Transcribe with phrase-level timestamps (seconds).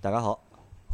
[0.00, 0.38] 大家好，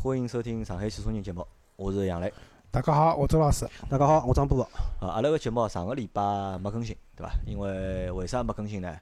[0.02, 2.32] 欢迎收听上海汽车人节目，我是杨磊。
[2.70, 3.68] 大家好，我周老师。
[3.90, 4.62] 大家好，我张波。
[4.98, 6.22] 啊，阿拉个节目上个礼拜
[6.58, 7.30] 没更新，对伐？
[7.44, 8.98] 因为为啥没更新呢？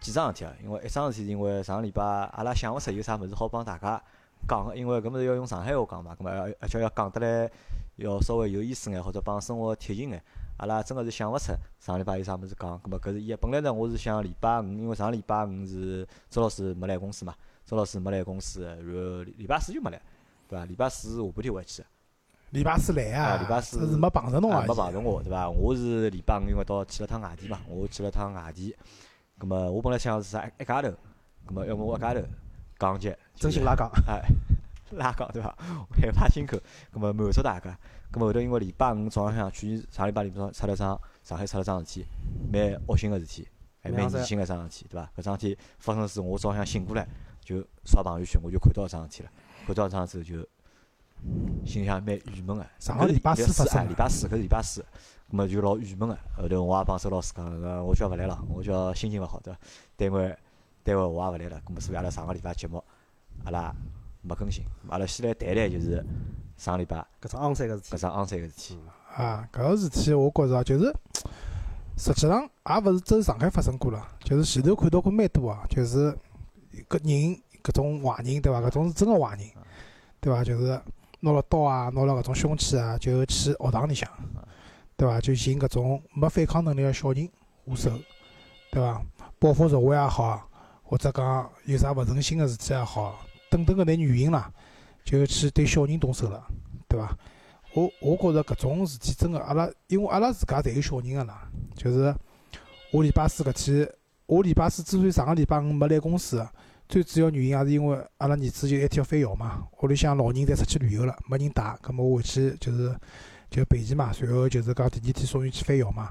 [0.00, 0.52] 几桩事体啊？
[0.64, 4.02] 因为一桩事体，因为上个礼拜阿拉想勿出有啥物事好帮大家
[4.48, 7.48] 讲个，因为搿物事要用上海话讲嘛，搿么要而且要讲得来
[7.98, 10.20] 要稍微有意思眼，或者帮生活贴近眼。
[10.56, 13.32] 阿拉真个是想勿出上个礼拜有啥物事讲，搿么搿是伊。
[13.36, 17.32] 本来呢，我是想礼拜五，因为上个礼拜五是周老师没来公司嘛，
[17.66, 20.00] 周老师没来公司，然后礼拜四就没来，
[20.48, 20.64] 对伐？
[20.64, 21.84] 礼拜四下半天回去。
[22.50, 23.36] 礼拜四来啊！
[23.42, 24.60] 礼拜四是没碰着侬啊！
[24.60, 25.50] 没碰着我，对伐？
[25.50, 28.74] 我是礼拜五因为到去了趟外地嘛，我去了趟外地。
[29.36, 30.88] 葛么我本来想是啥一家头，
[31.44, 32.20] 葛么要么我一家头
[32.78, 34.22] 讲节，真心拉杠， 哎，
[34.96, 35.54] 拉杠对伐？
[36.00, 36.56] 害怕心口，
[36.92, 37.76] 葛么满足大家。
[38.12, 42.06] 葛么后头因为礼拜五早浪向去上礼拜里头出了桩上海出了桩事体，
[42.52, 43.46] 蛮恶心个事体，
[43.82, 45.10] 还蛮恶心个桩事体，对伐？
[45.18, 47.06] 搿桩事体发生时，我早浪向醒过来
[47.46, 49.30] 就刷朋友圈，我就看到搿桩事体了，
[49.66, 50.46] 看到搿桩事就。
[51.64, 54.82] 心里向蛮郁闷个，上个礼拜四发生，礼拜四搿是礼拜四，
[55.30, 56.16] 葛末就老郁闷个。
[56.36, 59.58] 后头我也帮周老师讲，呃，我叫勿来了，我叫心情勿好，对伐？
[59.96, 60.36] 单位
[60.84, 62.84] 单位我也勿来了，葛末所以阿拉上个礼拜节目
[63.44, 63.74] 阿拉
[64.20, 64.62] 没更新。
[64.88, 66.04] 阿拉先来谈谈就是
[66.58, 68.78] 上个礼拜搿桩昂三个事体，搿桩昂三个事体。
[69.16, 70.94] 啊，搿个事体我觉着就是，
[71.96, 76.16] 实际上也勿是只有上海发生过了，就是前头看到过蛮多啊，就是
[76.88, 78.60] 搿人搿种坏人对伐？
[78.60, 79.46] 搿种是真个坏人，
[80.20, 80.44] 对伐？
[80.44, 80.80] 就是。
[81.18, 84.08] 拿了刀啊，拿了搿种凶器啊，就去学堂里向，
[84.98, 85.18] 对伐？
[85.18, 87.28] 就寻搿种没反抗能力个小人
[87.66, 87.98] 下手，
[88.70, 89.02] 对伐？
[89.38, 90.46] 报复社会也好，
[90.82, 93.18] 或者讲有啥勿顺心个事体也好，
[93.50, 94.52] 等等搿类原因啦，
[95.04, 96.46] 就去对小人动手了，
[96.86, 97.16] 对伐？
[97.72, 102.14] 我我觉着搿种事体真个，阿拉因为阿拉自家侪有小人个啦，就是
[102.92, 103.90] 我礼拜四搿天，
[104.26, 106.46] 我礼拜四之所以上个礼拜五没来公司。
[106.88, 112.94] 最主要原因也是因为阿拉儿子就一天要返校嘛，屋里向老人侪出去旅游了，没人带，葛末我回去就是
[113.50, 116.10] 就陪伊嘛，随后就是讲第二天送伊去返校嘛。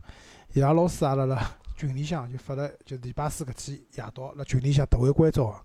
[0.53, 5.55] 伊拉老师也辣辣群里向就发了，就礼拜四搿天夜到辣群里向特为关照，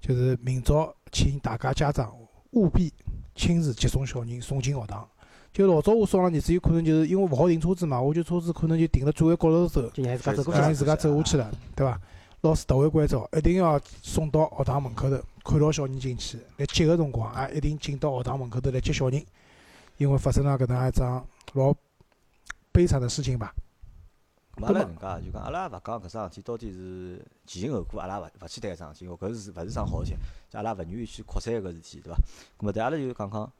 [0.00, 2.14] 就是明朝请大家家长
[2.52, 2.92] 务必
[3.34, 5.08] 亲自接送小人送进学堂。
[5.52, 10.14] 就老早我送阿拉儿子，有可能就是因为勿好停车子嘛，我就车子可能就停辣转弯角头走，就让
[10.70, 12.00] 伊自家走下去了，对伐？
[12.44, 19.24] 老师特为关照，一定要送到学堂门口头，看到小人进去，来接个辰光也一定进到学堂门口头来接小人，
[19.96, 21.74] 因为发生了搿能一桩老
[22.70, 23.54] 悲惨的事情吧。
[24.56, 30.16] 阿拉搿能介就讲，阿拉勿讲搿桩事体到底是前因后果，阿拉勿勿去谈搿桩事体，搿是勿是桩好事体，
[30.52, 32.18] 阿拉勿愿意去扩散搿事体，对伐？
[32.58, 33.50] 咾么，但阿拉就讲讲，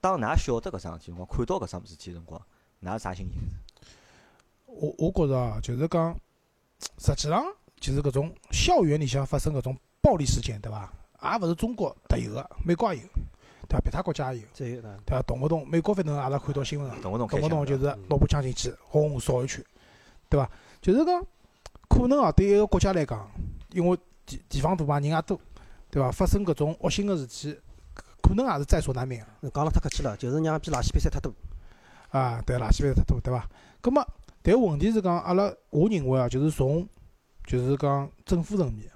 [0.00, 2.40] 当㑚晓得搿桩事体辰光，看到搿桩事体辰光，
[2.84, 3.40] 㑚是啥心情？
[4.66, 6.16] 我我觉着啊，就是讲，
[6.98, 7.44] 实际上。
[7.84, 10.90] 就是搿种校园里向发生搿种暴力事件，对伐？
[11.20, 13.06] 也勿是中国特有个，美国也有，
[13.68, 13.80] 对伐？
[13.80, 15.20] 别他国家也有，对伐？
[15.26, 19.62] 动勿动美国反正阿拉看到新闻，动勿动动勿动就是拿把枪进去轰轰扫一圈，
[20.30, 20.50] 对伐？
[20.80, 21.22] 就是讲
[21.86, 23.30] 可能啊，对一个国家来讲，
[23.72, 25.38] 因为地地方大嘛，人也多，
[25.90, 26.10] 对伐？
[26.10, 27.54] 发生搿种恶性个事体，
[28.22, 29.50] 可能也是在所难免个。
[29.50, 31.30] 讲了太客气了，就是让比垃圾比赛太多。
[32.08, 33.46] 啊，对，垃圾比赛太多，对伐？
[33.82, 34.02] 葛末，
[34.42, 36.88] 但问题是讲，阿拉我认为啊，就是从
[37.46, 38.90] 就是讲政府层面，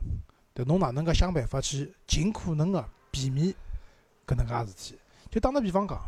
[0.54, 3.54] 对侬哪能介想办法去尽可能个避免
[4.26, 4.98] 搿能介事体？
[5.31, 6.00] 就打个比方讲，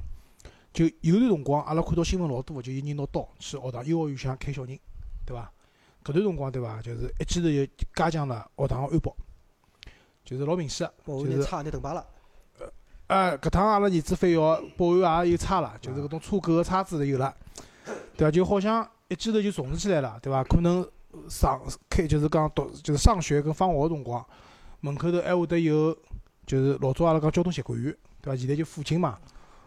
[0.72, 4.78] 就有段辰光，阿拉看到新闻老多，就有人拿刀去学堂、幼儿园向砍小人，
[5.26, 5.52] 对伐？
[6.02, 6.80] 搿段辰光，对伐？
[6.80, 9.14] 就是一记头就加强了学堂个安保，
[10.24, 12.06] 就是老明显个，就是差点等罢了。
[13.08, 17.36] 呃，搿趟阿拉儿子返校，保安也有差了，就是搿种车狗个叉子有了，
[18.16, 18.30] 对伐？
[18.30, 20.42] 就好像一记头就重视起来了，对伐？
[20.44, 20.88] 可能。
[21.28, 24.24] 上开就是讲读就是上学跟放学个辰光，
[24.80, 25.96] 门口头还会得有，
[26.46, 28.36] 就是老早阿拉讲交通协管员，对伐？
[28.36, 29.18] 现在就辅警嘛，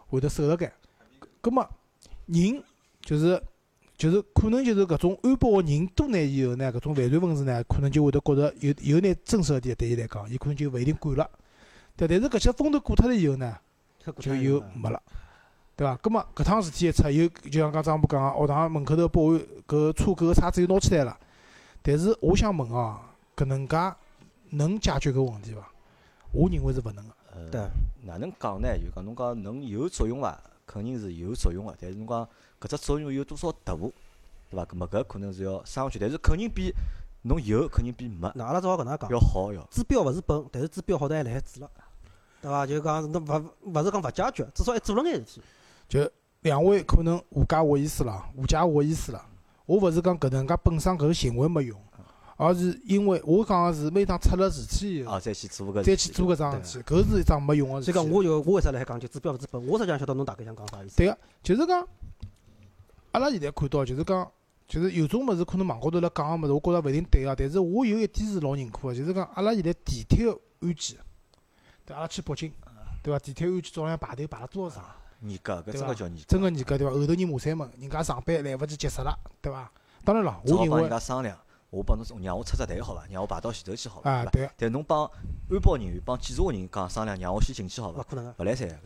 [0.08, 0.72] 会得守着该。
[1.40, 1.68] 葛末
[2.26, 2.62] 人
[3.02, 3.42] 就是
[3.96, 11.30] 就是可能就是搿种安保个人多呢以后呢，搿种犯罪分子呢，可能就会得觉着有有眼震慑点，对伊来讲，伊可能就勿一定管了。
[11.96, 13.56] 对，但是搿些风头过脱了以后呢，
[14.18, 15.00] 就又没了，
[15.76, 15.94] 对伐？
[15.96, 21.16] 葛末搿趟事体一出，又就像刚张波讲个，学堂门口头保安搿车搿个叉子又拿起来了。
[21.86, 22.98] 但是我想问哦，
[23.36, 23.76] 搿能介
[24.48, 25.70] 能解决搿问题伐？
[26.32, 27.14] 我认为是勿能个。
[27.50, 27.68] 对，
[28.04, 28.68] 哪能讲呢？
[28.78, 30.40] 就讲侬讲能有作用伐？
[30.64, 31.76] 肯定是有作用个。
[31.78, 32.26] 但是侬讲
[32.58, 33.92] 搿只作用有多少大，对
[34.50, 34.64] 伐？
[34.64, 35.98] 搿么搿可能是要商榷。
[36.00, 36.72] 但是肯定比
[37.20, 38.32] 侬有肯定比没。
[38.34, 39.10] 那阿拉只好搿能讲。
[39.10, 39.62] 要好要。
[39.70, 41.70] 治标勿是本，但是治标好歹还来海治了，
[42.40, 42.66] 对伐？
[42.66, 45.42] 就讲侬勿勿是讲勿解决，至少还做了眼事体。
[45.86, 46.10] 就
[46.40, 49.22] 两位可能误解我意思了，误解我意思了。
[49.66, 51.80] 我勿是讲搿能介本身搿个行为没用，
[52.36, 57.92] 而是因为我讲个是每趟出了事体以后，哦，再去做搿再去做搿桩事体，搿是一桩没用个事体。
[57.92, 59.66] 所以讲，我就我为啥辣海讲就治标勿治本？
[59.66, 60.96] 我实际上晓得侬大概想讲啥意思。
[60.96, 61.86] 对个，就是讲，
[63.12, 64.30] 阿拉现在看到，就是讲，
[64.68, 67.34] 就是有种物事可能网高头辣讲个物事，我觉着勿一定对个。
[67.34, 70.98] 但是我有一点是老认可个，就是讲，阿拉现在地铁个安检，
[71.86, 72.52] 对，阿拉去北京，
[73.02, 73.18] 对伐？
[73.18, 74.84] 地铁安检早浪向排队排了多少场？
[75.28, 76.22] 严格，搿真个叫严格。
[76.26, 76.92] 真个严格对伐？
[76.92, 79.70] 后头人骂三门，人家上班来勿及结束了，对伐？
[80.04, 81.38] 当然了，我认为帮人家商量，
[81.70, 83.04] 我帮侬让我出只队好伐？
[83.10, 84.10] 让我排到前头去好伐？
[84.10, 85.04] 啊，对个，但侬帮
[85.50, 88.00] 安保人员、帮检查个人讲商量，让我先进去好伐？
[88.00, 88.34] 勿可能个。
[88.38, 88.76] 勿来三个。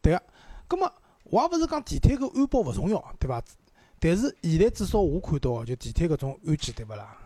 [0.00, 0.22] 对个。
[0.68, 0.92] 葛末
[1.24, 3.42] 我也勿是讲地铁搿安保勿重要，对伐？
[4.00, 7.16] 但是现在至少我看到个，就地铁搿种安检，对勿啦？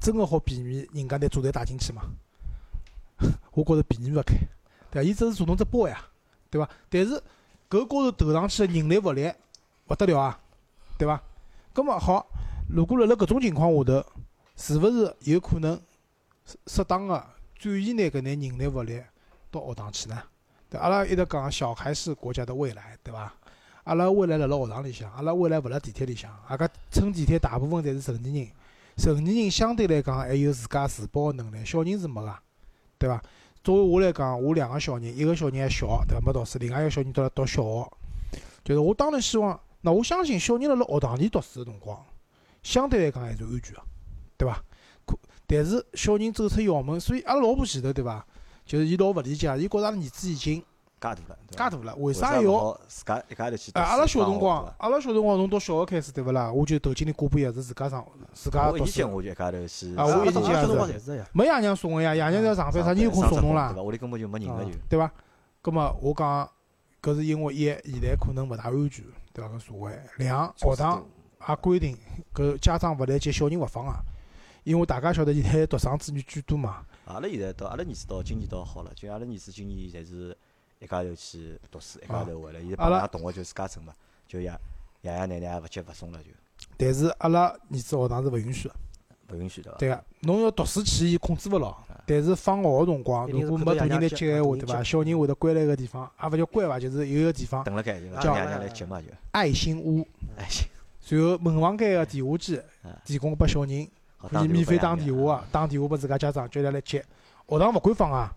[0.00, 2.02] 真个好避免人家拿炸弹带进去嘛？
[3.52, 4.34] 我觉着避免勿开，
[4.90, 5.08] 对伐？
[5.08, 6.04] 伊只是做侬只包呀，
[6.50, 6.68] 对伐？
[6.90, 7.22] 但是
[7.68, 9.32] 搿高头投上去个人力物力
[9.88, 10.38] 勿得了啊，
[10.98, 11.22] 对伐？
[11.72, 12.26] 葛末好，
[12.68, 14.04] 如果辣辣搿种情况下头，
[14.56, 15.80] 是勿是有可能
[16.44, 17.24] 适适当个
[17.56, 19.02] 转移拿搿眼人力物力
[19.50, 20.22] 到学堂去呢？
[20.68, 23.32] 对，阿拉一直讲小孩是国家的未来，对伐？
[23.84, 28.48] 阿拉未来辣辣学堂里向，阿拉未来勿辣地铁里向，阿拉乘地铁大部分侪是成年人，
[28.96, 32.34] 成年人相对来讲还有自家自保个能力，小人是没个，
[32.98, 33.22] 对伐？
[33.66, 36.24] 作为我来讲，我两个小人，一个小人还小，对伐？
[36.24, 37.90] 没读书，另外一个小人都辣读小学，
[38.62, 42.00] 就是我当然希望，那我相信小人辣辣学堂里读书个辰光，
[42.62, 43.82] 相对来讲还是安全个，
[44.36, 44.62] 对伐？
[45.04, 45.18] 可
[45.48, 48.24] 但是小人走出校门，所以阿拉老婆前头对伐？
[48.64, 50.62] 就是伊老勿理解，伊觉着阿拉儿子已经
[51.14, 52.80] 介大了，大了，为为啥要？
[52.88, 56.50] 自家一家头去阿拉小辰，光阿拉小辰光从读小学开始，对勿啦？
[56.52, 59.96] 我就头几年过半夜是自家上，自家读对伐我以前书，我就一家头去。
[59.96, 61.26] 啊我以前也是小辰光侪是个呀。
[61.32, 63.76] 没爷娘送个呀，爷娘要上班，啥人有空送侬啦对？
[63.76, 63.82] 伐？
[63.82, 64.70] 屋里根本就没人个啊就。
[64.88, 65.12] 对伐？
[65.62, 66.50] 葛么我讲，
[67.02, 69.54] 搿是因为一现在可能勿大安全，对伐？
[69.54, 71.04] 搿社会，两学堂
[71.48, 71.96] 也规定
[72.34, 74.00] 搿家长勿来接，小人勿放啊。
[74.64, 80.36] 因为大家晓得现在独生子女居多嘛，阿拉现在到阿拉儿子到今年倒好了，就阿拉儿子今年侪是
[80.78, 82.60] 一家头去读书，一家头回来。
[82.60, 83.92] 现在阿拉同学就自家乘嘛，
[84.28, 84.52] 就爷
[85.02, 86.30] 爷爷奶奶也勿接勿送了，就
[86.76, 88.74] 但是阿拉儿子学堂是勿允许个。
[89.32, 89.78] 勿允许对伐？
[89.78, 91.76] 对个，侬要读书去，伊控制勿牢。
[92.06, 94.82] 但是放学个辰光，如果没大人来接闲话，对伐？
[94.84, 99.08] 小人会得关辣一个地方，也勿叫关伐，就是有一个地方等叫爷娘来接嘛就。
[99.32, 100.06] 爱心屋，
[100.36, 100.68] 爱心，
[101.08, 103.88] 然后门房间个电话机啊提供拨小人，
[104.18, 107.04] 可以免费打电话，打电话拨自家家长，叫伊拉来接。
[107.48, 108.32] 学堂勿管放啊，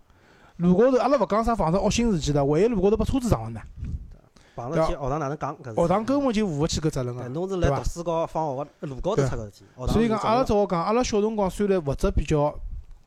[0.60, 3.62] 路高头阿拉勿讲啥放着恶性事件的，万一路高头把车子撞了呢？
[4.56, 5.56] 碰着去学堂哪能讲？
[5.74, 7.24] 学堂根本就负勿起搿责任个。
[7.24, 9.66] 哎侬是读书高放学个路高头出个事体。
[9.88, 12.54] 所以讲，阿拉只好讲，阿拉小辰光虽然物质比较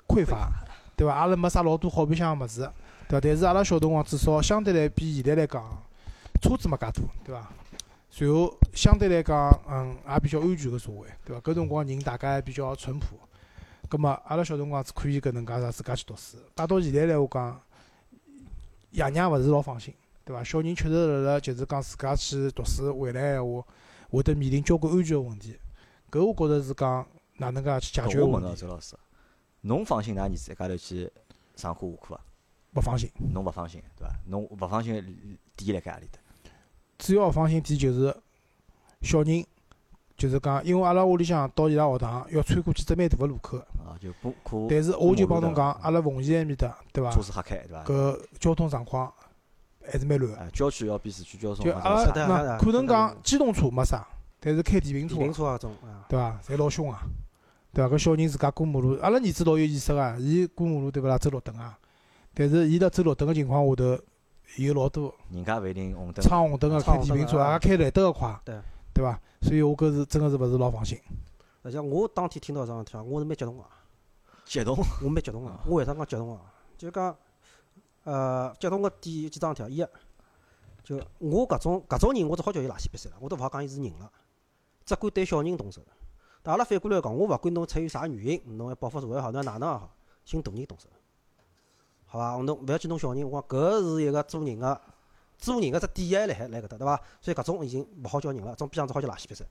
[0.09, 0.51] 匮乏，
[0.97, 1.13] 对伐？
[1.13, 2.61] 阿拉没啥老多好白相个物事，
[3.07, 3.21] 对伐？
[3.21, 5.63] 但是阿拉小辰光至少相对来比现在来讲，
[6.41, 7.51] 车子没介多，对伐？
[8.19, 11.43] 然后相对来讲，嗯，也比较安全个社会，对伐？
[11.43, 13.09] 搿辰光人大家还比较淳朴。
[13.93, 17.61] 葛末阿拉小辰光是可以搿能介啥自家去读书，带到现在来我讲，
[18.93, 19.93] 爷娘勿是老放心，
[20.25, 20.43] 对伐？
[20.43, 23.63] 小人确实辣辣就是讲自家去读书回来闲话，
[24.09, 25.59] 会得面临交关安全个问题。
[26.11, 27.07] 搿我觉着是讲
[27.37, 28.97] 哪能介去解决问题，周老师，
[29.61, 31.13] 侬放心㑚儿子一家头去
[31.55, 32.21] 上课下课伐？
[32.77, 33.11] 勿放心。
[33.35, 34.15] 侬勿放心对伐？
[34.25, 34.95] 侬勿放心
[35.55, 36.19] 点辣盖何里搭？
[36.97, 38.17] 主要放心点就是
[39.03, 39.45] 小人，
[40.17, 43.59] 就是讲，因为阿拉屋里向到伊拉学堂要穿过几只蛮大个路口，
[44.69, 47.21] 但是我就帮侬讲，阿拉奉贤埃面搭，对伐车？
[47.21, 47.85] 子瞎开对伐？
[47.85, 49.13] 搿交通状况
[49.85, 50.39] 还是蛮乱个。
[50.39, 54.07] 哎，郊区要比市区交通就阿拉可能讲机动车没啥，
[54.39, 56.39] 但是开电瓶车电瓶车啊种啊，对伐？
[56.47, 57.03] 侪老凶啊，
[57.73, 57.95] 对伐？
[57.95, 61.19] 搿小人自家过马路，阿拉儿子老有意识个，伊过马路对勿啦？
[61.19, 61.77] 走绿灯啊，
[62.35, 63.99] 但是伊辣走绿灯个情况下头，
[64.57, 66.23] 有老多人家勿一定红灯。
[66.23, 68.55] 闯红灯个开电瓶车，也开蓝灯个快，对
[68.95, 69.21] 对伐？
[69.41, 70.99] 所以我搿是真个是勿是老放心。
[71.63, 73.65] 而且我当天听到桩事体啊，我是蛮激动个，
[74.45, 75.61] 激动， 我蛮激动个啊。
[75.67, 76.41] 我为啥讲激动啊？
[76.77, 77.17] 就讲，
[78.05, 79.89] 呃，激动个点有几桩事体啊。
[79.89, 84.11] 一，就我搿种搿种人，我只好叫伊垃圾逼塞了，我都勿好讲伊是人了，
[84.85, 85.81] 只管对小人动手。
[86.43, 89.95] 但阿拉反过来讲，我勿管侬出于啥原因，侬要报复社会也好，侬哪能也好，
[90.25, 90.89] 寻大人动手，
[92.07, 92.37] 好伐？
[92.43, 94.81] 侬勿要去弄小人，我讲搿是一个做人个
[95.43, 97.01] 做人个只底线辣海辣搿搭，对伐？
[97.21, 99.45] 所以搿种已经勿好叫人了，种边上只好叫垃圾逼塞。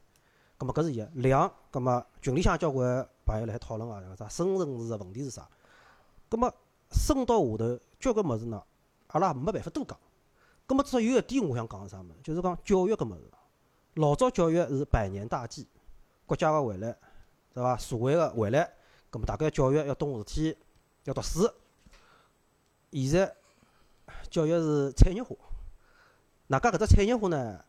[0.58, 5.48] 葛末搿是一，两，葛末群里向交关朋友辣海讨论啊，啥深层次个问题是啥？
[6.30, 6.54] 葛末
[6.92, 8.64] 深到下头，交关物事呢，
[9.08, 9.98] 阿拉也没办法多讲。
[10.66, 13.22] 葛末至少有一点我想讲是啥物事，就是讲教育搿物事。
[13.96, 15.68] 老早教育是百年大计，
[16.26, 16.96] 国家个未来，
[17.54, 17.76] 对伐？
[17.76, 18.72] 社会个未来，
[19.10, 20.58] 葛末大家教育要懂事体，
[21.04, 21.52] 要读书。
[22.94, 23.36] 现在
[24.30, 25.36] 教育是产业化，
[26.52, 27.64] 外加搿只产业化呢，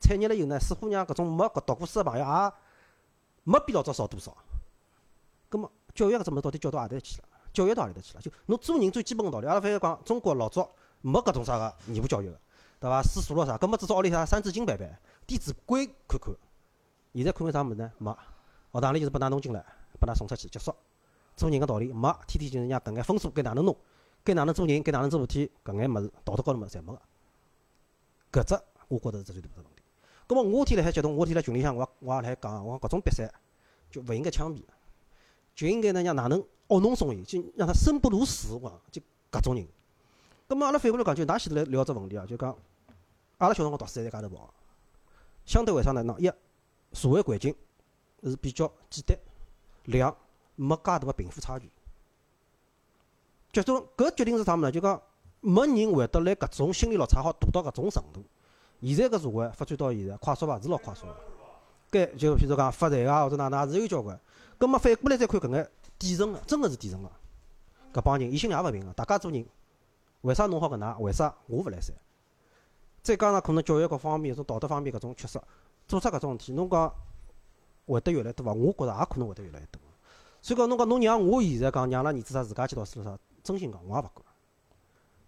[0.00, 2.52] 产业了以后呢，似乎让搿种没读过书个朋友也
[3.44, 4.36] 没比老早少多少。
[5.48, 7.28] 葛末教育搿只物事到底教到何里去了？
[7.52, 8.20] 教育到何里搭去了？
[8.20, 10.68] 就侬做人最基本个道理，阿拉反而讲中国老早
[11.02, 12.38] 没搿种啥个义务教育个，
[12.80, 13.00] 对伐？
[13.02, 13.56] 书数落啥？
[13.56, 14.84] 搿么至少屋里啥《三字经》背背，
[15.26, 16.34] 《弟子规》看看。
[17.14, 17.92] 现在看看啥物事呢？
[17.98, 18.14] 没，
[18.72, 19.64] 学堂里就是拨㑚弄进来，
[20.00, 20.74] 拨㑚送出去结束。
[21.36, 23.76] 做人个道理没，天天就是让搿眼分数该哪能弄，
[24.24, 27.00] 该哪能做人，该哪能做事体，搿眼物事道德高头物事侪没个。
[28.32, 29.82] 搿只我觉着是最大的问题。
[30.26, 33.32] 葛末我天辣海激动，我天辣群里向我我也辣海讲，我讲搿种比赛
[33.90, 34.62] 就勿应该枪毙，
[35.54, 39.66] 就应该呢让哪能恶弄送伊，就让他生不如死，我讲就搿种人。
[40.48, 42.56] 葛末阿拉反过来讲，就㑚前头来聊只问题啊，就讲
[43.38, 44.52] 阿拉小辰光读书还在家头跑，
[45.44, 46.04] 相对为啥呢？
[46.04, 46.32] 喏一
[46.92, 47.54] 社会环境
[48.22, 49.18] 是比较简单，
[49.84, 50.16] 两
[50.54, 51.70] 没介大个贫富差距。
[53.52, 54.72] 决定搿决定是啥物事呢？
[54.72, 55.00] 就讲
[55.46, 58.24] 没人会得来搿种心理落差好大到搿种程度。
[58.82, 60.60] 现在搿社会发展到现在，快速伐？
[60.60, 61.14] 是老快速个。
[61.88, 64.20] 该就譬如讲发财啊，或者哪能也是有交关。
[64.58, 67.08] 葛末反过来再看搿眼底层个，真个是底层个
[67.92, 68.92] 搿帮人，伊心里也勿平个。
[68.94, 69.46] 大家做人，
[70.22, 71.00] 为啥弄好搿能？
[71.00, 71.94] 为啥我勿来三？
[73.04, 75.40] 再加上可能教育各方面、种道德方面搿种缺失，
[75.86, 76.92] 做出搿种事体，侬讲
[77.86, 78.52] 会得越来越多伐？
[78.52, 79.80] 我觉着也可能会得越来越多。
[80.42, 83.18] 所以讲，侬讲侬让我现在讲让阿拉儿子啥自家去读书了啥？
[83.44, 84.25] 真心讲，我也勿管。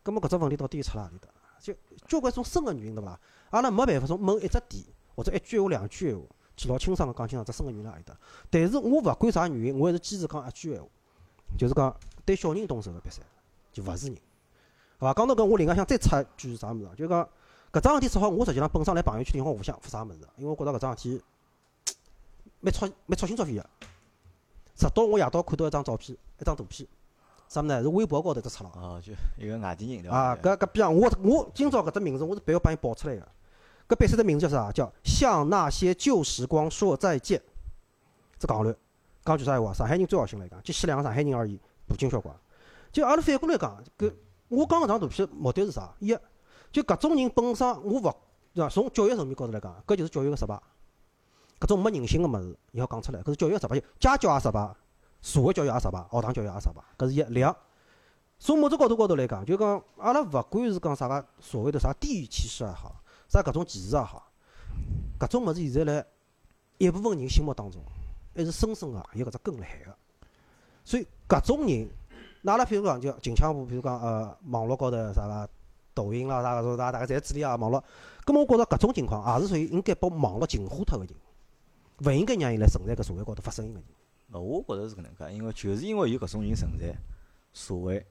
[0.08, 1.28] 葛末搿只问题到底出辣何里搭？
[1.60, 1.74] 就
[2.06, 3.20] 交关种深个原因对伐？
[3.50, 4.82] 阿拉没办法从某一只点
[5.14, 6.24] 或者一句闲话、两句闲话
[6.56, 8.16] 去老清爽个讲清爽只深个原因辣何里搭。
[8.48, 10.88] 但是我勿管啥原因，我还是坚持讲一句闲话，
[11.58, 13.20] 就是讲对小人动手个比赛
[13.72, 14.16] 就勿是人，
[14.98, 15.14] 好伐？
[15.14, 16.94] 讲到搿，我另外想再插一句啥物事啊？
[16.96, 17.28] 就讲
[17.72, 21.22] 搿桩事体，说好我实际上本身来朋友圈里好互相发啥物事，因为我觉着搿桩事体
[22.60, 23.66] 蛮操蛮操心作废个。
[24.74, 26.88] 直到我夜到看到一张照片，一张图片。
[27.48, 27.82] 啥物事呢？
[27.82, 29.12] 是微博高头只出了哦，就
[29.42, 30.16] 一个外地人对伐？
[30.16, 30.38] 啊！
[30.40, 33.26] 搿搿比方我我今朝搿只名字我是必要帮伊报出来个。
[33.88, 34.70] 搿比赛的名字叫啥？
[34.70, 37.40] 叫向那些旧时光说再见。
[38.38, 38.74] 只讲了，
[39.24, 39.72] 讲句啥闲话？
[39.72, 42.30] 上海人最好心来讲，就限两个上海人而已，大惊小怪。
[42.92, 44.12] 就阿拉反过来讲，搿
[44.48, 45.94] 我讲搿张图片目的是啥？
[46.00, 46.14] 一
[46.70, 48.14] 就搿种人本身我勿
[48.54, 48.68] 对伐？
[48.68, 50.60] 从教育层面高头来讲，搿就是教育个失败。
[51.58, 54.74] 搿种没人性个物事，伊要讲出来，搿是教育个失败，就家教也失败。
[55.20, 57.22] 社会教育也失败，学堂教育也失败，搿是一。
[57.24, 57.54] 两，
[58.38, 64.30] 从某种角度高头来讲，就讲阿拉勿管是讲啥个所谓的啥地域歧视也好，啥搿种歧视也好，
[65.18, 66.04] 搿种物事现在辣
[66.78, 67.82] 一部分人心目当中
[68.36, 69.96] 还是深深个有搿只根辣海个。
[70.84, 71.90] 所以搿种人，
[72.42, 75.50] 那阿拉譬如讲就近腔部，譬如讲呃网络高头啥个
[75.92, 77.82] 抖音啦啥搿种，大大家侪处理啊网络。
[78.24, 81.14] 葛末我觉着搿种情况也是属于应该把网络净化脱个人，
[82.04, 83.88] 勿应该让伊来存在搿社会高头发声音个人。
[84.30, 86.94] 呃，我觉着是搿能介，因为就是因为有搿种人存在，
[87.52, 88.04] 社会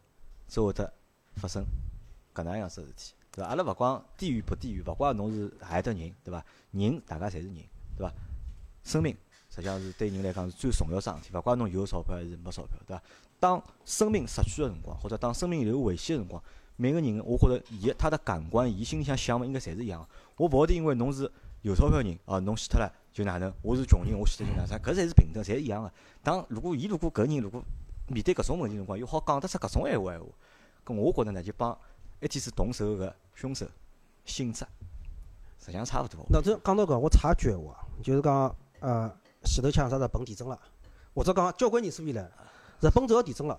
[0.48, 0.92] 才会得
[1.36, 1.64] 发生
[2.34, 3.50] 搿能样子事体，对伐？
[3.50, 6.44] 阿拉勿光地域不地域，勿管侬是何里搭人，对伐？
[6.72, 7.56] 人大家侪是人，
[7.96, 8.12] 对伐？
[8.84, 9.16] 生命
[9.50, 13.04] 实际上是对人来讲是最重要桩事体，勿管侬有钞票还是没钞票，对伐？
[13.40, 16.44] 当生命失去个辰光，或者当生命有危险个辰光，
[16.78, 20.08] 每个人我觉着伊他的感官，伊心里向想个应该侪是一样。
[20.36, 21.32] 我勿会得因为侬是
[21.62, 22.92] 有钞票人，哦，侬死脱了。
[23.18, 23.52] 就哪能？
[23.64, 24.78] 我是穷人，我死得就哪啥？
[24.78, 25.92] 搿侪是平等，侪是一样个。
[26.22, 27.64] 当如果伊如果搿人如果
[28.06, 30.28] 面对搿种问题辰光，又好讲得出搿种闲话闲话，
[30.86, 31.76] 搿我觉着呢，就帮
[32.20, 33.66] 一天是动手个凶手
[34.24, 34.64] 性质
[35.58, 36.24] 实际上差勿多。
[36.30, 39.12] 那这讲到搿，我插一句闲话，就是讲呃，
[39.44, 40.60] 前头抢啥日本地震了，
[41.16, 42.22] 或者讲交关年数以来，
[42.82, 43.56] 日本只要地震了，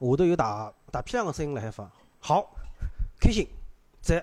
[0.00, 2.54] 下头有大大批量个声音辣海发，好，
[3.18, 3.48] 开心，
[4.02, 4.22] 赞。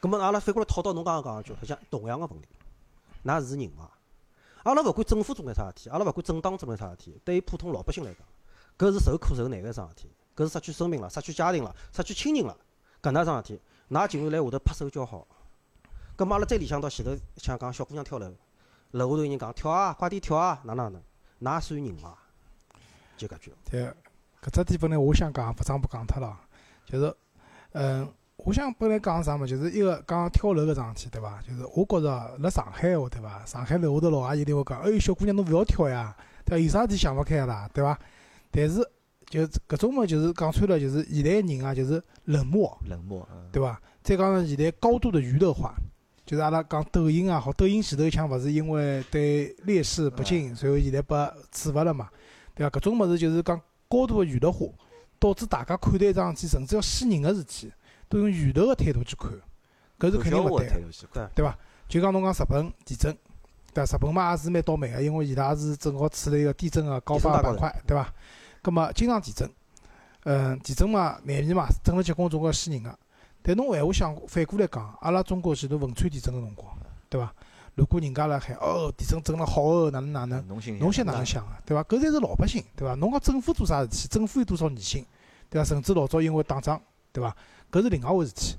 [0.00, 2.48] 葛末阿拉反过来套到侬刚刚讲一句，实际上同样个问题，
[3.24, 3.88] 㑚是人伐？
[4.68, 8.20] 阿拉勿管政府做眼啥事体，阿拉勿管政党做眼啥事体，对于普通老百姓来讲，
[8.76, 12.54] 搿是受苦受难个桩事体，搿是失去生命了、失去家庭了、失去亲人了，
[13.00, 15.26] 搿能桩事体，㑚竟然来下头拍手叫好。
[16.18, 18.30] 搿么阿拉再联想到前头，像讲小姑娘跳楼，
[18.90, 21.00] 楼下头有人讲跳啊，快点跳啊，哪能哪
[21.40, 22.18] 能，㑚算人伐？
[23.16, 23.54] 就搿句。
[23.70, 23.86] 对，
[24.42, 26.38] 搿只点本来我想讲，勿装不讲脱了，
[26.84, 27.16] 就是，
[27.72, 28.12] 嗯。
[28.44, 31.42] 我想本来讲啥嘛，就是一个讲跳楼搿桩事体，对伐？
[31.46, 33.44] 就是我觉着辣上海话，对伐？
[33.44, 36.62] 上海楼下头老阿姨一定会讲，哎，小姑娘侬勿要跳呀，对伐？
[36.62, 37.98] 有啥事体想勿开啦，对伐？
[38.50, 38.76] 但是
[39.28, 43.78] 就搿种嘛，就是讲穿了，就是现代人啊，就是冷漠，冷漠，对伐？
[44.02, 45.74] 再讲上现在高度的娱乐化，
[46.24, 51.16] 就是阿拉讲抖音啊，好，抖音前头一枪勿是因为对烈士不敬，随后现在被
[51.50, 52.08] 处罚了嘛，
[52.54, 52.70] 对伐？
[52.78, 54.64] 搿种物事就是讲高度的娱乐化，
[55.18, 57.70] 导致大家看待一桩事体，甚至要死人个事体。
[58.08, 59.30] 都用娱乐个态度去看，
[59.98, 61.58] 搿是肯定勿对个，对伐？
[61.88, 63.16] 就讲侬讲日本地震，
[63.72, 63.96] 对伐？
[63.96, 68.12] 日本嘛也是蛮倒霉个，因为伊拉是正好处了一个地震个高发板块，对伐？
[68.62, 69.50] 葛末经常地震，
[70.24, 72.98] 嗯，地震嘛难免嘛，整了结棍总归要死人个。
[73.42, 76.76] 但侬闲话想反过来讲，阿拉中国前头汶川地震个辰光，
[77.08, 77.32] 对伐？
[77.74, 81.56] 如果人家辣海哦，地震震了好哦，哪能哪能，侬心侬想哪能想啊？
[81.64, 81.82] 对伐？
[81.84, 82.94] 搿侪是老百姓，对伐？
[82.96, 84.08] 侬讲政府做啥事体？
[84.08, 85.06] 政府有多少疑心，
[85.48, 85.64] 对伐？
[85.64, 87.34] 甚至老早因为打仗，对伐？
[87.70, 88.56] 搿是另外回事体，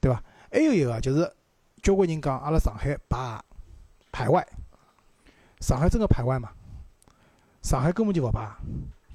[0.00, 0.22] 对伐？
[0.50, 1.30] 还有一个就是
[1.82, 3.42] 交关人讲阿拉上海排
[4.10, 4.46] 排外，
[5.60, 6.50] 上海真个排外嘛？
[7.62, 8.48] 上海根本就勿排，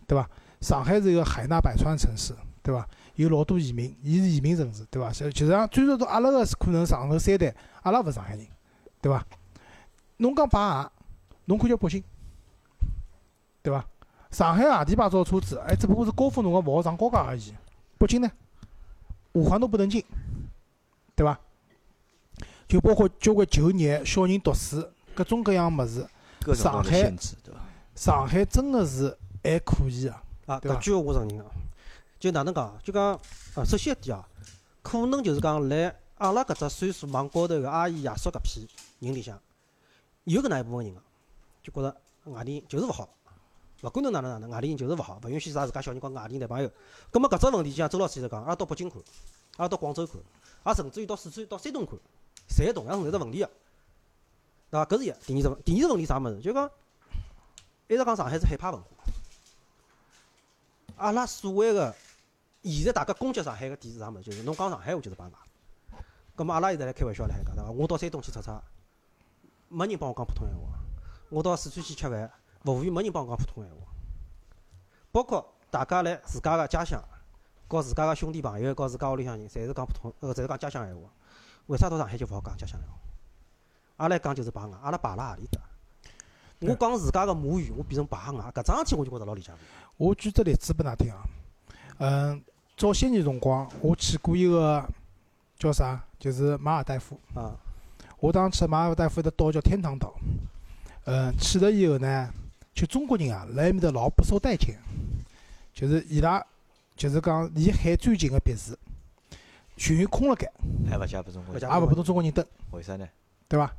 [0.08, 0.30] 对伐？
[0.60, 2.88] 上海是一个海纳百川城市，对伐？
[3.16, 5.12] 有老多移民，伊是移民城市，对伐？
[5.12, 8.46] 实际上最多到阿拉个可能上头三代，阿拉勿是上海人，
[9.02, 9.26] 对伐？
[10.18, 10.92] 侬讲排外，
[11.46, 12.04] 侬看叫北京，
[13.64, 13.84] 对伐？
[14.30, 17.54] 上海何地牌照车子，还只不过是高峰辰光勿好上高架而已。
[17.98, 18.32] 北京呢，
[19.34, 20.04] 五环都不能进，
[21.16, 21.40] 对伐？
[22.68, 26.08] 就包括交关就业、小人读书，各种各样物事，
[26.42, 27.60] 各种各样的上海限制，对伐？
[27.96, 30.24] 上海真的是还可以啊。
[30.46, 31.46] 啊，对伐搿句话我承认啊。
[32.20, 32.78] 就哪能讲？
[32.84, 33.14] 就讲，
[33.56, 34.28] 啊，首先一点啊，
[34.82, 38.68] 可能就是讲，来阿拉搿只岁数网高头个阿姨、爷叔搿批
[39.00, 39.40] 人里向，
[40.26, 41.02] 有搿能一部分人个，
[41.64, 41.98] 就觉着
[42.32, 43.10] 外地人就是勿好，
[43.82, 46.72] 勿管侬哪能哪能，外地人就是勿好，勿允许啥自家小人讲外地人男朋友。
[47.10, 49.02] 葛末搿只问题，就像周老师现在讲，阿拉到北京看，
[49.58, 50.16] 阿拉到广州看，
[50.64, 51.98] 阿拉甚至于到四川、到山东看，
[52.50, 53.50] 侪同样存在只问题个，
[54.70, 54.86] 对伐？
[54.86, 55.14] 搿是一。
[55.26, 56.42] 第二只问，第二只问题啥物事？
[56.42, 56.70] 就讲，
[57.88, 58.88] 一直讲上海是海派文化。
[60.98, 61.96] 阿拉所谓个
[62.64, 64.24] 现在大家攻击上海个点是啥物事？
[64.24, 65.38] 就是侬讲上海话就是帮外。
[66.36, 67.72] 葛末阿拉现在来开玩笑来讲对伐？
[67.72, 68.62] 我到山东去出差，
[69.70, 70.68] 没人帮我讲普通闲话；
[71.30, 72.32] 我到四川去吃饭，
[72.64, 73.92] 服务员没人帮我讲普通闲话。
[75.12, 77.04] 包括大家来自家个家乡，
[77.68, 81.02] 告自家个兄弟朋友，告自家屋里向人，侪是讲普通，呃，侪是讲家乡闲话。
[81.68, 82.96] 为啥到上海就勿好讲家乡闲话？
[83.98, 85.62] 阿拉一讲就是排外，阿拉排辣何里搭？
[86.62, 89.62] 我讲自家个母语，我变成排外，搿桩事体我就觉着老理解勿了。
[89.98, 91.24] 我举只例子拨㑚听啊。
[91.98, 92.44] 嗯，
[92.78, 94.84] 早些年辰光，我去过一个
[95.58, 97.20] 叫啥，就是马尔代夫。
[97.34, 97.56] 啊，
[98.20, 100.14] 我当时去马尔代夫一个岛叫天堂岛。
[101.06, 102.32] 嗯，去了以后呢，
[102.82, 104.76] 就中国人啊，辣埃面搭老不受待见，
[105.72, 106.44] 就是伊拉
[106.96, 108.76] 就是讲离海最近个别墅，
[109.78, 110.52] 全有空了盖，
[110.90, 113.08] 还勿加拨中国也勿拨侬中国人蹲，为啥呢？
[113.48, 113.72] 对伐？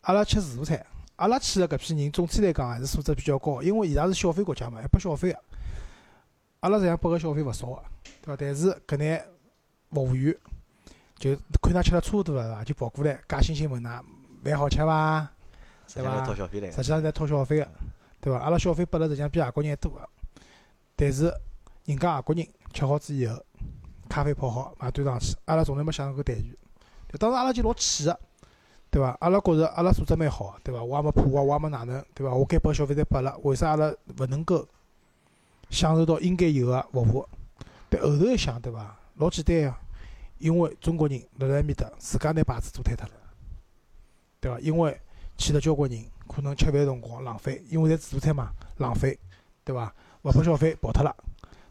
[0.00, 0.82] 阿拉吃自助餐，
[1.16, 5.38] 阿拉去个搿批人总体来讲还是素质比较高，因为伊拉是消费国家嘛，还拨消费个。
[6.60, 7.82] 阿拉实际上拨个消费勿少个，
[8.22, 8.36] 对伐？
[8.38, 9.22] 但是搿眼
[9.90, 10.34] 服务员
[11.18, 12.64] 就看㑚吃了差不多了，对伐？
[12.64, 14.02] 就跑过来假惺惺问㑚
[14.42, 15.30] 饭好吃伐？
[15.86, 17.68] 实际上来掏小费来实际上在掏消费个，
[18.20, 18.38] 对伐？
[18.38, 20.08] 阿拉消费拨了实际上比外国人还多个，
[20.96, 21.32] 但是
[21.84, 23.42] 人家外国人吃好子以后，
[24.08, 26.58] 咖啡泡好马端上去，阿拉从来没享受过待遇。
[27.18, 28.20] 当时阿拉就老气个，
[28.90, 29.16] 对伐？
[29.20, 30.82] 阿拉觉着阿拉素质蛮好，对伐？
[30.82, 32.34] 我也没怕，我也没哪能，对伐？
[32.34, 34.66] 我该拨消费侪拨了，为啥阿拉勿能够
[35.70, 37.28] 享受到应该有个服务？
[37.88, 38.98] 但后头一想，对伐？
[39.14, 39.80] 老简单呀，
[40.38, 43.14] 因为中国人辣辣埃面搭自家拿牌子做坍脱了，
[44.40, 44.60] 对伐？
[44.60, 45.00] 因为
[45.38, 49.18] 去了交关人，可能吃饭辰光浪费，因为侪自助餐嘛，浪费，
[49.64, 49.94] 对伐？
[50.22, 51.16] 勿拨消费跑脱了，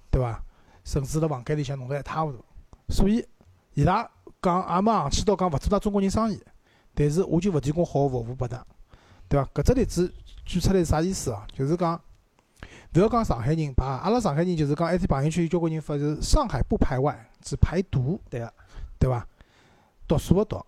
[0.09, 0.41] 对伐？
[0.85, 2.43] 甚至辣房间里向弄得一塌糊涂，
[2.87, 3.23] 所以
[3.73, 4.09] 伊拉
[4.41, 6.41] 讲也没硬气到讲勿做㑚中国人生意，
[6.95, 8.59] 但是我就勿提供好个服务拨㑚，
[9.27, 9.49] 对伐？
[9.53, 10.11] 搿只例子
[10.45, 11.45] 举出来是啥意思啊？
[11.53, 12.01] 就是讲，
[12.95, 18.53] 勿要讲上海人排，阿拉上海人就是讲，埃天朋友圈有交关人发就是上海不排外，只排毒，对个，
[18.97, 19.27] 对伐？
[20.07, 20.65] 读书勿读，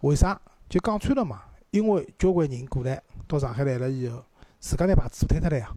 [0.00, 0.38] 为啥？
[0.68, 4.22] 就讲穿了嘛，因为交关人过来到上海来了以后，
[4.60, 5.70] 自家拿牌子做坍脱了呀，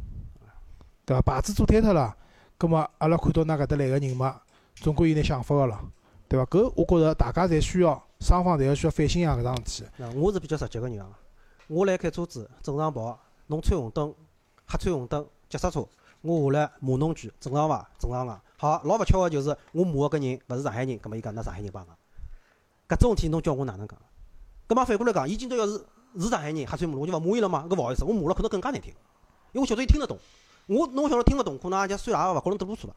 [1.05, 1.21] 对伐？
[1.21, 2.13] 牌子做坍脱了，
[2.57, 4.41] 葛末阿拉看到㑚搿搭来个人嘛，
[4.75, 5.79] 总归有眼想法个咯，
[6.27, 6.45] 对伐？
[6.47, 9.89] 搿我觉着大家侪需要，双方侪要需要反省一下搿桩事体。
[9.95, 11.07] 那我是比较直接个人啊。
[11.67, 14.13] 我来开车子，正常跑，侬穿红灯，
[14.67, 15.87] 黑穿红灯，急刹车，
[16.19, 17.89] 我下来骂侬句，正常伐？
[17.97, 18.41] 正常个。
[18.57, 21.93] 好，老勿巧个就是我骂个搿人勿是上海人，葛末伊讲㑚上海人帮个。
[22.89, 23.97] 搿种事体侬叫我哪能讲？
[24.67, 25.85] 葛末反过来讲，伊今朝要是
[26.19, 27.65] 是上海人，黑穿马路，我就勿骂伊了嘛。
[27.69, 28.91] 搿勿好意思，我骂了可能更加难听，
[29.51, 30.17] 因为我晓得伊听得懂。
[30.67, 32.95] 我侬晓得听勿懂，可能也就算也勿可能得啰嗦了。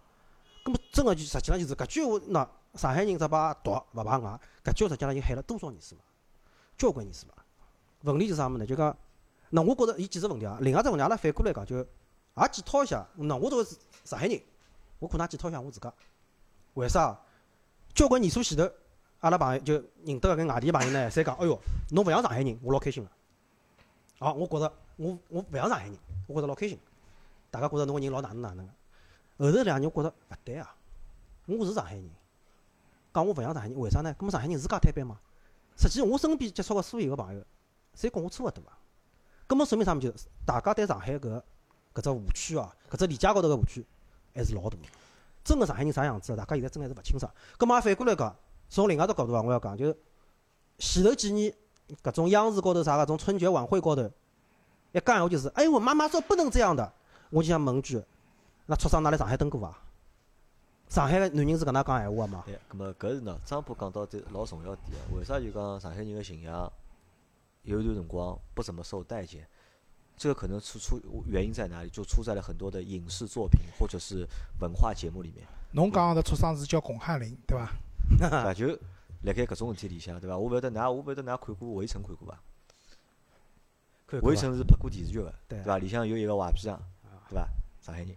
[0.65, 6.01] 葛末真个就实际上就是搿句话，喏，上海人只排毒勿排外，搿句话实际上已经害了多少年数嘛？
[6.77, 7.35] 交关年数嘛。
[8.03, 8.67] 问题是啥物事呢？
[8.67, 8.97] 就讲，
[9.51, 10.57] 那我觉着有几只问题啊。
[10.63, 13.07] 另外一只问题，阿拉反过来讲，就也检讨一下。
[13.17, 13.69] 那我作为
[14.05, 14.41] 上海人，
[15.01, 15.93] 我可能也检讨一下我自家。
[16.75, 17.19] 为啥？
[17.95, 18.71] 交关年数前头，
[19.21, 21.59] 阿拉朋友就认得个搿外地朋友呢，侪讲，哎哟，
[21.91, 23.11] 侬勿像上海人，我老开心个。
[24.21, 26.79] 好，我觉着我我勿像上海人，我觉着老开心。
[27.51, 28.73] 大家觉着侬个人老哪能哪能个。
[29.45, 30.75] 后头两年我觉着勿对啊，
[31.47, 32.09] 我是上海人，
[33.13, 34.15] 讲我勿像上海人，为啥呢？
[34.19, 35.19] 搿么上海人是介摊板吗？
[35.77, 37.43] 实际我身边接触个所有个朋友，
[37.97, 38.79] 侪跟我差勿多啊。
[39.49, 40.13] 搿么说明啥物事？
[40.13, 41.43] 就是大家对上海搿
[41.93, 43.85] 搿只误区哦，搿只理解高头个误区
[44.35, 44.79] 还是老大个。
[45.43, 47.33] 真个上海人啥样子，大家现在真还是勿清爽。
[47.59, 48.37] 搿么反过来讲，
[48.69, 49.97] 从另外一只角度啊，我要讲，就是
[50.79, 51.53] 前头几年
[52.03, 54.03] 搿种央视高头啥搿种春节晚会高头，
[54.93, 56.93] 一讲闲话就是，哎，我妈妈说不能这样的，
[57.31, 58.03] 我就想问句，
[58.67, 59.79] 那畜生哪来上海登过伐？
[60.89, 62.43] 上海个男人是搿能讲闲话个嘛？
[62.47, 66.71] 对，葛末搿是喏，张波讲到这老重要点个，为啥就讲上海人个形象
[67.63, 69.47] 有一段辰光不怎么受待见？
[70.17, 71.91] 这个可能出出原因在哪里？
[71.91, 74.27] 就出在了很多的影视作品或者是
[74.61, 77.71] 文化节目里面，侬讲的畜生是叫巩汉林，对伐？
[78.17, 78.55] 对伐？
[78.55, 78.69] 就
[79.23, 80.39] 辣盖搿种事体里向，对伐？
[80.39, 82.35] 我勿晓得㑚，我勿晓得㑚看过《围城》看过伐？
[84.07, 85.79] 《看过伐围城》是拍过电视剧个，对对伐？
[85.79, 86.81] 里向有一个坏皮匠，
[87.29, 87.49] 对伐？
[87.81, 88.09] 上海人，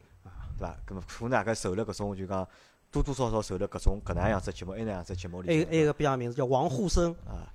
[0.57, 0.77] 对伐？
[0.85, 2.47] 葛末可能大概受了搿种就讲
[2.91, 7.47] 多多少少受了搿种搿能样子节目，埃能样子节目里向还有还有个别样名字叫王沪生，啊，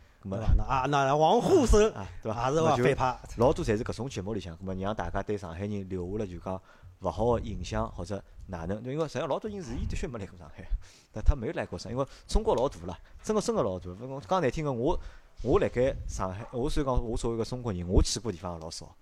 [0.66, 2.51] 啊那王沪生 啊，对伐？
[2.51, 6.61] 也是反派，老多侪是搿种节目里向，葛末让大家对上海人留下了就讲
[7.01, 8.79] 勿好个印象，或者哪能？
[8.85, 10.65] 因为实际上老多人是伊的确没来过上海，
[11.13, 13.91] 但他没有来过上海，因为中国老大了，真个真个老大。
[13.91, 14.99] 勿讲讲难听个，我
[15.43, 18.95] 我辣盖上海，我虽然讲我作为一个中国人，我去过地方也老少，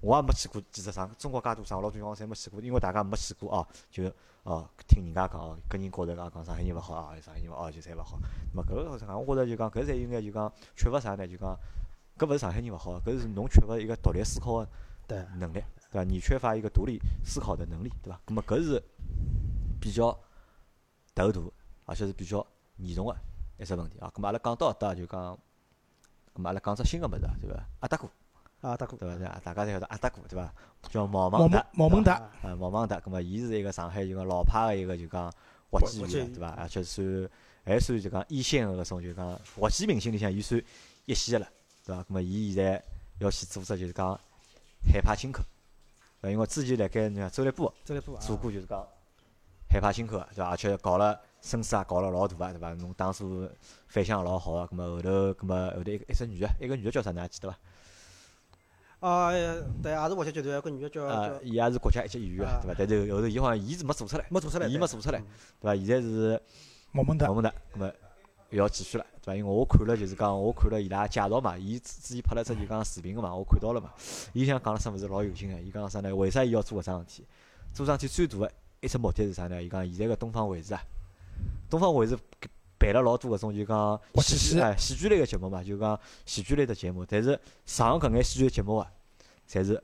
[0.00, 4.04] 我也没去过几只上中国介多省，老多地方侪没去过，因为大家没去过哦，就
[4.44, 8.18] 哦听人家讲哦，跟人觉着讲讲上海人勿好啊，上海人哦就侪勿好。
[8.54, 9.16] 那么搿个啥？
[9.16, 11.26] 我觉着就讲搿侪有眼就讲缺乏啥呢？
[11.26, 11.58] 就讲
[12.18, 14.68] 搿勿是上海人勿好，搿是侬缺乏一个独立思考个
[15.08, 16.04] 对，能力，对伐？
[16.04, 18.20] 你缺乏一个独立思考的能力，对伐？
[18.26, 18.82] 那么搿是
[19.80, 20.12] 比较
[21.14, 21.40] 头大，
[21.86, 22.46] 而且是比较
[22.76, 23.16] 严重个
[23.58, 24.12] 一只问题啊。
[24.14, 25.38] 咁么阿拉讲到搿搭就讲，
[26.34, 27.66] 咁么阿拉讲只新个物事啊，对伐？
[27.80, 28.08] 阿达哥，
[28.60, 29.16] 阿达哥，对伐？
[29.16, 30.52] 对伐大家侪晓得阿达哥，对伐？
[30.90, 33.00] 叫毛毛达，毛孟达，啊，毛孟达。
[33.00, 35.32] 咁么伊是一个上海就讲老派个一个就讲
[35.70, 36.50] 滑稽员，对伐？
[36.50, 37.28] 而且算
[37.64, 40.62] 还算就讲一线个搿种就讲滑稽明星里向，伊算
[41.06, 41.50] 一线个了，
[41.84, 42.02] 对伐？
[42.02, 42.84] 咁么伊现在
[43.18, 44.18] 要去组织就是讲
[44.92, 45.42] 海派轻口，
[46.22, 48.86] 因为之前辣盖那个周立波周立波啊做过就是讲
[49.68, 50.50] 海派辛苦个，对伐？
[50.50, 52.72] 而且搞了声势也搞了老大个，对伐？
[52.74, 53.48] 侬当初
[53.88, 57.10] 反响老好个，咁么后头，咁么后头一个一只女个，一个女个叫啥？
[57.10, 57.58] 呢还记得伐？
[59.00, 59.30] 啊，
[59.82, 62.74] 对，也是滑稽剧团有个女的叫啊，伊也是国家一级演员啊个，对伐？
[62.78, 65.26] 但是后头伊好像伊是没做出来，没做出来，伊没做出来嗯
[65.60, 65.76] 对伐？
[65.76, 66.40] 现在是
[66.92, 67.92] 毛蒙达毛，蒙达，咁么
[68.56, 69.36] 又要继续了，对伐？
[69.36, 73.92] 因为我看了就是讲，我看了伊拉介绍嘛，伊之之前拍了只就讲视频个嘛，我看到了嘛。
[74.32, 76.14] 伊想讲了啥物事老有劲个，伊讲啥呢？
[76.16, 77.26] 为啥伊要做搿桩事体？
[77.74, 79.62] 做桩事体最大个一只目的是啥呢？
[79.62, 80.80] 伊讲现在个东方卫视啊，
[81.68, 82.16] 东方卫视
[82.78, 88.90] 办了老多搿种就讲喜剧哎喜剧类个节目嘛，就讲喜剧类的节目，但是上搿眼喜剧节目啊，
[89.46, 89.74] 侪是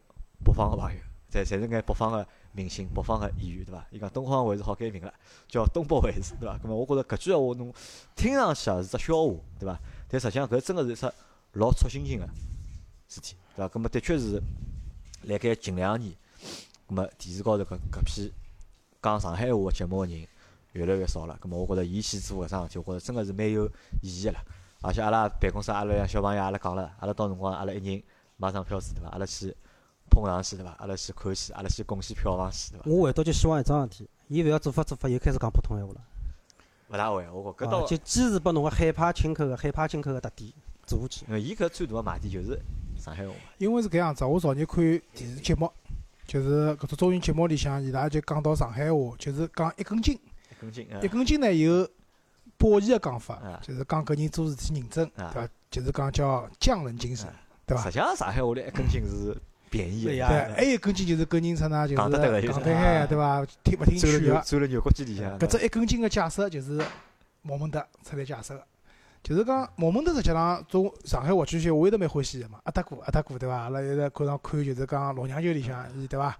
[0.43, 0.99] 北方个朋友，
[1.31, 3.87] 侪侪是眼北方个明星、北方个演员，对伐？
[3.91, 5.13] 伊讲东方卫视好改名了，
[5.49, 6.59] 叫东北卫视，对伐？
[6.63, 7.73] 咁么我觉着搿句闲话侬
[8.15, 9.79] 听上去啊是只笑话，对伐？
[10.09, 11.13] 但实际上搿真个是一只
[11.55, 12.29] 老戳心心个
[13.09, 13.75] 事体，对伐？
[13.75, 14.43] 咁么的确是
[15.23, 16.13] 辣盖近两年，
[16.89, 18.33] 咁么电视高头搿搿批
[19.03, 20.27] 讲上海话个节目个人
[20.73, 21.39] 越来越少了。
[21.41, 23.67] 咁么我觉着伊去做搿桩事体，我觉着真个是蛮有
[24.03, 24.45] 意义个啦。
[24.83, 28.03] 而且阿拉办公室阿拉像小朋友阿拉讲了，阿拉到辰光阿拉一人
[28.37, 29.11] 买张票子，对伐？
[29.11, 29.57] 阿拉去
[30.13, 30.77] 捧上去，对伐？
[30.79, 32.85] 阿拉先看戏，阿拉先贡献票房去，对伐？
[32.87, 36.01] 我回到就希望一桩事体，伊勿要做法做法又开始讲普通闲话了，
[36.91, 40.53] 勿大会，我觉搿啊倒，就坚持拨侬个海派清口个海派清口个特点
[40.85, 41.25] 做下去。
[41.29, 42.61] 呃伊搿最大个卖点就是
[42.99, 43.33] 上海话。
[43.59, 44.77] 因为是搿样子，我昨日看
[45.15, 45.73] 电视节目，
[46.27, 51.89] 就是搿只综艺节目里向，伊拉就讲到上海话，就是讲一根筋，一根筋啊一，根筋呢有
[52.59, 55.49] 褒义个讲法啊，就是讲搿人做事体认真，啊对伐？
[55.71, 57.35] 就是讲叫匠人精神啊，
[57.67, 57.91] 对伐实？
[57.91, 59.37] 际上上海话里一根筋是
[59.73, 63.45] 贬义的，对呀对，还有一根筋就是搿人出呢，就是讲得对个就是讲得嗨，对伐？
[63.65, 65.39] 听勿听劝个，牛走了牛角尖里向。
[65.39, 66.79] 搿只一根筋个解释就是
[67.41, 68.63] 毛孟德出来解释个。
[69.23, 73.55] 就是讲毛孟德实际上从上海话剧圈，我一直蛮欢喜个嘛，阿达哥阿达哥对伐？
[73.57, 76.37] 阿拉一直看上看就是讲《老娘舅》里向伊对伐？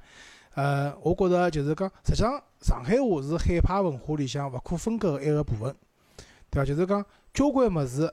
[0.55, 5.75] 呃，我觉着就是讲，实际上上海话是海派文化里向勿可分割个一个部分，
[6.51, 6.65] 对伐？
[6.67, 8.13] 就是讲交关物事，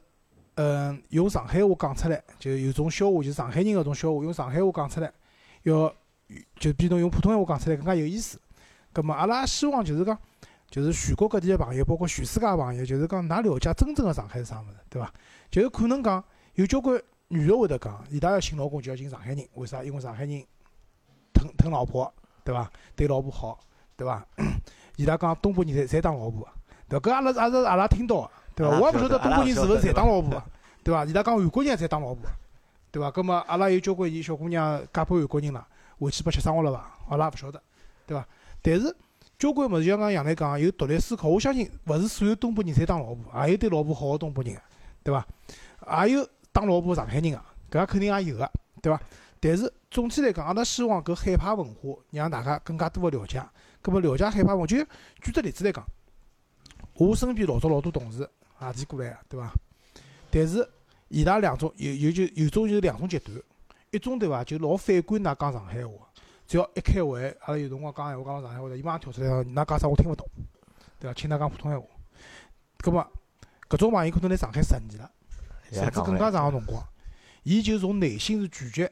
[0.61, 5.09] 嗯，用上海话讲出来，就有种笑话，就是上海人搿种笑话，用上海话讲出来，
[5.63, 5.89] 要
[6.57, 8.37] 就比侬用普通话讲出来更加有意思。
[8.91, 10.19] 葛末阿拉也希望就是讲，
[10.69, 15.09] 就是全国各地个朋友，包括全世界个朋友，就是讲㑚了解真正个上海是啥物事，对伐？
[15.49, 16.21] 就是可能讲
[16.55, 19.81] 有交关女个会得讲，伊拉要寻老公就要寻上海人，为啥？
[19.81, 20.43] 因为上海人
[21.33, 22.69] 疼疼老婆，对伐？
[22.97, 23.57] 对老婆好，
[23.95, 24.27] 对伐？
[24.97, 26.51] 伊拉讲东北人侪侪当老婆个，
[26.89, 27.09] 对伐？
[27.09, 28.77] 搿阿拉也是阿拉听到个，对伐？
[28.77, 30.45] 我也勿晓得东北人是勿是侪当老婆阿个，
[30.83, 31.05] 对伐？
[31.05, 32.29] 伊拉讲韩国人也侪当老婆个，
[32.91, 33.09] 对伐？
[33.09, 35.65] 葛末阿拉有交关伊小姑娘嫁拨韩国人了，
[35.97, 36.91] 回去拨吃生活了伐？
[37.07, 37.61] 阿拉也勿晓得，
[38.05, 38.27] 对伐？
[38.61, 38.93] 但是
[39.37, 41.29] 交关物事，就像刚杨澜讲，有独立思考。
[41.29, 44.61] 我相信，勿是所有东北人侪当老婆，也有对老婆好个东北人个，
[45.05, 46.05] 对伐？
[46.05, 47.41] 也有当老婆上海人个，
[47.71, 49.01] 搿肯定也有个，对伐？
[49.39, 53.41] 但是总体来讲，阿拉希望搿海派文化让大家更加多个了解。
[53.81, 54.75] 搿么了解海派文化，就
[55.21, 55.81] 举只例子来讲，
[56.95, 59.53] 我身边老早老多同事外地过来个，对伐？
[60.31, 60.67] 但是
[61.07, 63.35] 伊拉两种有有就有种就是两种极端，
[63.91, 65.93] 一种对伐，就老反感㑚讲上海话，
[66.45, 70.27] 只要一开会，阿拉有辰光讲闲话讲到上海话的，伊马上跳出来讲，㑚讲啥我听勿懂，
[70.99, 71.13] 对伐？
[71.13, 71.87] 请㑚讲普通闲话。
[72.77, 73.05] 葛末
[73.67, 75.11] 搿种朋友可能来上海十年了，
[75.71, 76.83] 甚至更加长个辰光，
[77.43, 78.91] 伊就从内心是拒绝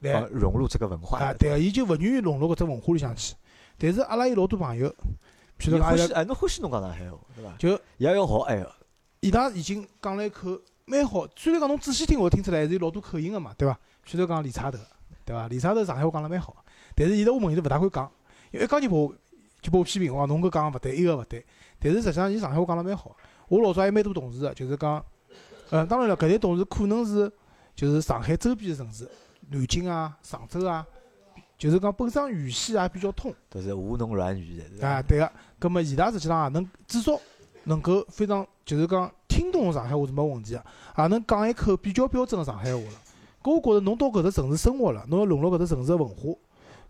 [0.00, 1.38] 来帮融入这个文化啊，的。
[1.38, 3.34] 对个，伊就勿愿意融入搿只文化里向去。
[3.76, 4.88] 但是阿拉有老多朋友，
[5.58, 7.56] 譬如讲哎，侬欢喜侬讲上海话，对伐？
[7.58, 8.74] 就也要学哎个。
[9.20, 13.78] 伊拉已经讲了一口蛮好，虽然讲侬仔细听会听出来还是有老多口音个嘛，对伐？
[14.06, 14.78] 譬如讲理查德，
[15.26, 15.46] 对伐？
[15.46, 16.56] 理查德上海话讲了蛮好，
[16.94, 18.10] 但是现在我问伊是勿大会讲，
[18.50, 19.14] 因为一讲就把我
[19.60, 21.44] 就把我批评，我讲侬搿讲个勿对，伊个勿对。
[21.78, 23.14] 但是实际上伊上海话讲了蛮好。
[23.48, 25.04] 我老早还蛮多同事个，就是讲，
[25.70, 27.30] 嗯，当然了，搿类同事可能是
[27.76, 29.06] 就是上海周边个城市，
[29.50, 30.86] 南京啊、常州啊，
[31.58, 33.34] 就是讲本身语系也比较通。
[33.50, 35.30] 都是吴侬软语啊，对个。
[35.58, 37.12] 葛末伊拉实际上也能至少
[37.70, 40.64] 能够非常就是讲听懂上海话是没问题个，
[40.98, 42.98] 也能讲一口比较标准个上海话了。
[43.42, 46.34] 搿我觉着侬到搿只城市生活了，侬要融入搿只城市个文化，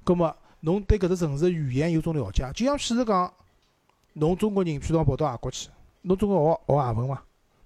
[0.03, 2.51] 葛末侬对搿只城市个语言有种了解。
[2.55, 3.31] 就像譬如讲，
[4.15, 5.69] 侬中国人譬如讲跑到外国去，
[6.03, 7.21] 侬总归学学外文嘛，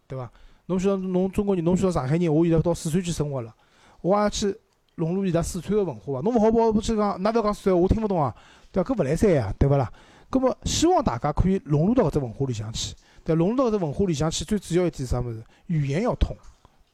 [0.09, 0.29] 对伐？
[0.67, 3.55] 侬譬如侬中国人，侬譬如上海人，我现在到四川去生活了，
[4.01, 4.55] 我也去
[4.97, 6.21] 融入伊拉四川个文化伐？
[6.21, 8.35] 侬勿好跑过去讲，㑚勿讲四川话，我听勿懂啊，
[8.73, 8.93] 对伐？
[8.93, 9.91] 搿勿来三呀，对勿啦？
[10.31, 12.93] 葛末希望大家可以融入到搿只文化里向去，
[13.25, 15.43] 对，融入到搿只文化里向去，最主要一点是啥物事？
[15.67, 16.37] 语言要通，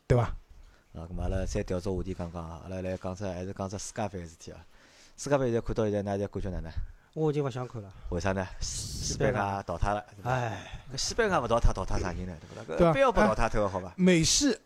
[0.06, 0.24] 对伐？
[0.94, 4.58] 啊，咁阿拉再调只话题讲讲啊，阿拉来讲只还是讲只世界杯个事体啊。
[5.16, 6.72] 世界杯现在看到现在，㑚现在感觉哪能？
[7.14, 7.92] 我已经勿想看了。
[8.10, 8.46] 为啥呢？
[8.60, 10.30] 西班牙淘汰了，对伐？
[10.30, 12.36] 哎，搿西班牙勿淘汰，淘汰啥人呢？
[12.40, 12.64] 对勿啦？
[12.78, 13.92] 对啊搿非要不淘汰脱个好伐？
[13.96, 14.60] 美式，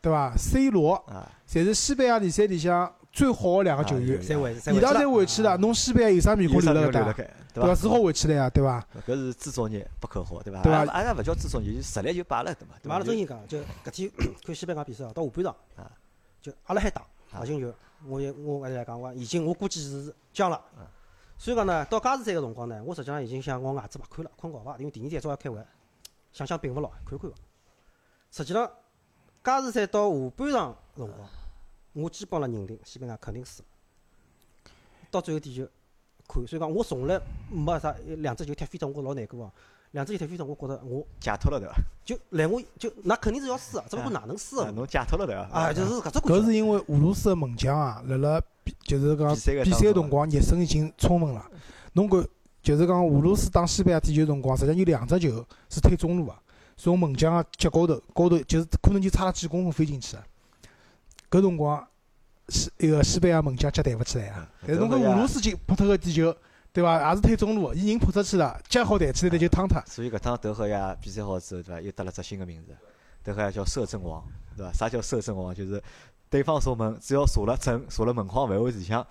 [0.00, 7.00] 对伐？C 罗啊，侪是西班牙联赛里向最好的两个球员伊拉侪回回去了，侬西班牙有啥面孔留辣搿搭？
[7.00, 7.68] 留辣盖，对伐？
[7.68, 7.74] 伐？
[7.74, 8.86] 是好回去了呀，对伐？
[9.06, 10.62] 搿是制作业不可好，对伐？
[10.62, 12.74] 对吧阿拉勿叫制作业，就实力就摆了，对伐？
[12.82, 14.10] 对伐阿拉真心讲，就搿天
[14.46, 15.90] 看西班牙比赛啊，到下半场啊，
[16.40, 17.72] 就阿拉还打啊打进球，
[18.06, 20.88] 我也我还是来讲，我已经我估计是僵了啊。
[21.36, 25.58] 所以讲呢，到加时赛个辰光呢，我实际上已经想我牙子勿看了，困觉伐，因为第二天早要开会，
[26.32, 27.36] 想想并勿牢，看看伐。
[28.30, 28.70] 实际上，
[29.44, 31.28] 加时赛到下半场辰光，
[31.92, 34.70] 我基本上认定西班牙肯定输了。
[35.10, 35.68] 到最后点球
[36.26, 39.52] 看，所以讲我从来没啥两只球踢飞走，我老难过啊。
[39.90, 41.74] 两只球踢飞走，我觉着我解脱了，对伐？
[42.02, 44.64] 就来我就那肯定是要输啊，只不过哪能输的？
[44.64, 45.42] 啊侬解脱了，对伐？
[45.52, 46.34] 啊，就是搿只感觉。
[46.34, 51.46] 搿是因为俄罗斯个门将啊，辣辣比就是讲比赛辰光热身已经充分了。
[51.92, 52.26] 侬看，
[52.62, 56.34] 就是讲俄罗斯打西班牙点球辰光，实际上有两只球是推中路个，
[56.74, 60.22] 从门将个脚高头高头就是可能就差了几公分飞进去个。
[61.32, 61.88] 搿辰光
[62.50, 64.46] 西那个西班牙门将脚弹勿起来啊。
[64.60, 66.36] 但是侬看俄罗斯进扑脱个点球，
[66.74, 67.08] 对伐？
[67.08, 69.82] 也是推中路个，伊人扑出去了，脚好弹起来，但就趟脱。
[69.86, 71.80] 所以搿趟德赫亚比赛好之后，对伐？
[71.80, 72.76] 又得了只新个名字，
[73.22, 74.22] 德赫亚叫摄政王，
[74.54, 74.72] 对伐？
[74.74, 75.54] 啥叫摄政王？
[75.54, 75.82] 就是
[76.28, 79.06] 对方射门，只要射了正，射了门框范围里向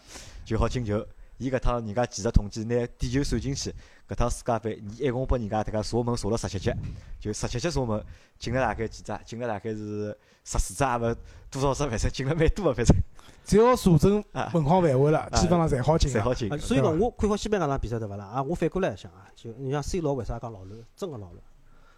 [0.45, 1.03] 就好进球。
[1.41, 3.73] 伊搿趟人家技术统计拿地球算进去，
[4.07, 6.71] 搿趟世界杯，伊一共拨人家迭个射门射了十七脚，
[7.19, 8.05] 就十七脚射门
[8.37, 9.19] 进了大概几只？
[9.25, 11.15] 进了大概是十四只，也勿
[11.49, 12.95] 多少只，反正进了蛮多个，反正
[13.43, 16.19] 只要射正啊门框范围了，基本上侪好进个。
[16.19, 16.57] 侪好进啊。
[16.57, 18.25] 所以对讲，我看好西班牙场比赛对勿啦？
[18.25, 20.79] 啊，我反过来想啊，就你像 C 罗为啥讲老乱？
[20.95, 21.43] 真个老乱。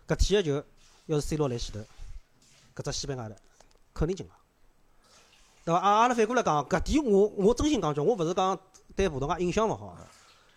[0.08, 0.67] 搿天个球
[1.08, 3.36] 要是 C 罗来前头，搿只西班牙的
[3.93, 4.34] 肯定进了，
[5.65, 5.79] 对伐？
[5.82, 8.58] 啊，阿拉反过来讲，搿点我我真心讲句，我勿是讲
[8.95, 9.97] 对葡萄牙印象勿好啊，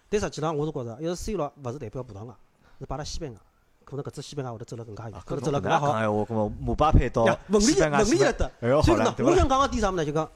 [0.09, 2.37] 但实际上我是觉着，要是 C 罗勿是代表葡萄牙，
[2.79, 3.39] 是摆辣西班牙，
[3.85, 5.87] 可能搿只西班牙会得走了更加远啊，，可能走了更加好。
[5.87, 8.51] 侬搿能讲姆巴佩到呀，问题西班牙去了得。
[8.61, 9.27] 还要好了所以呢，，对？
[9.27, 10.05] 我想讲个点啥物事呢？
[10.05, 10.31] 就讲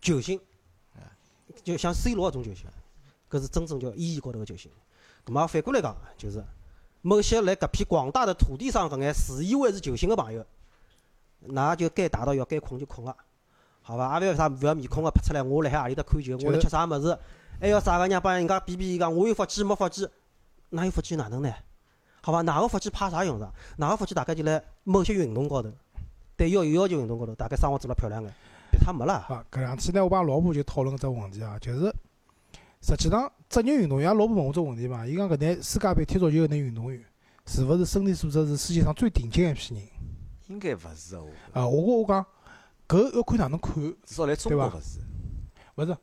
[0.00, 0.40] 球星，
[1.64, 2.66] 就像 C 罗搿种球星，
[3.30, 4.70] 搿是真正叫意义高头个球星。
[5.24, 6.44] 咁么反过来讲，就是
[7.02, 10.44] 某些来搿片广大的土地上搿眼自以为是球星个朋友，
[11.48, 13.16] 㑚就该打到要该困就困了，
[13.82, 14.20] 好伐？
[14.20, 17.18] 也勿要啥勿要面孔个拍出来，我辣海何里搭看球，我辣吃啥物事，
[17.60, 20.08] 还要啥个让帮人家比比讲我有腹肌没腹肌，
[20.70, 21.52] 哪有腹肌哪能呢？
[22.22, 22.42] 好吧？
[22.42, 23.52] 哪个腹肌派啥用场？
[23.76, 25.72] 哪个腹肌大概就辣某些运动高头，
[26.36, 28.32] 对要有要求运动高头，大概生活做了漂亮眼，
[28.70, 29.14] 别他没了。
[29.14, 31.94] 啊，搿两天呢，我帮老婆就讨论搿只问题啊，就是
[32.82, 37.00] 实际上职业运动员，老婆问我只问题嘛，伊讲搿眼世界杯踢足球搿眼运动员，
[37.46, 39.82] 是勿是身体素质是世界上最顶尖一批人？
[40.48, 42.26] 应该勿是的，我啊，我我讲
[42.88, 44.98] 搿要看哪能看，至少来中对伐国勿是。
[45.76, 45.96] 勿是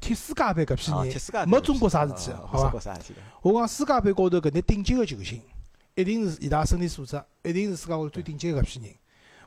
[0.00, 2.98] 踢世界杯搿批啊，人没中国啥事体啊，好伐。
[3.42, 5.40] 我讲世界杯高头搿眼顶级个球星，
[5.94, 8.94] 一定是伊拉身体素质，一定是世界高头最顶级个搿批人。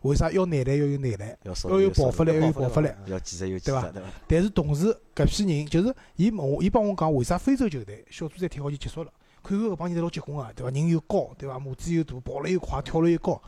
[0.01, 3.11] 为啥要耐力要有耐力，要有爆发力，要有爆发力爆发力。
[3.11, 4.09] 要技术有技对伐术，对伐？
[4.27, 9.13] 但是同时搿批人就是伊问我，伊帮我讲为啥非洲球队小组赛踢好就结束了？
[9.43, 10.71] 看看搿帮人侪老结棍个，对伐？
[10.71, 11.59] 人又高，对伐？
[11.59, 13.39] 母子又大，跑了又快，跳了又高。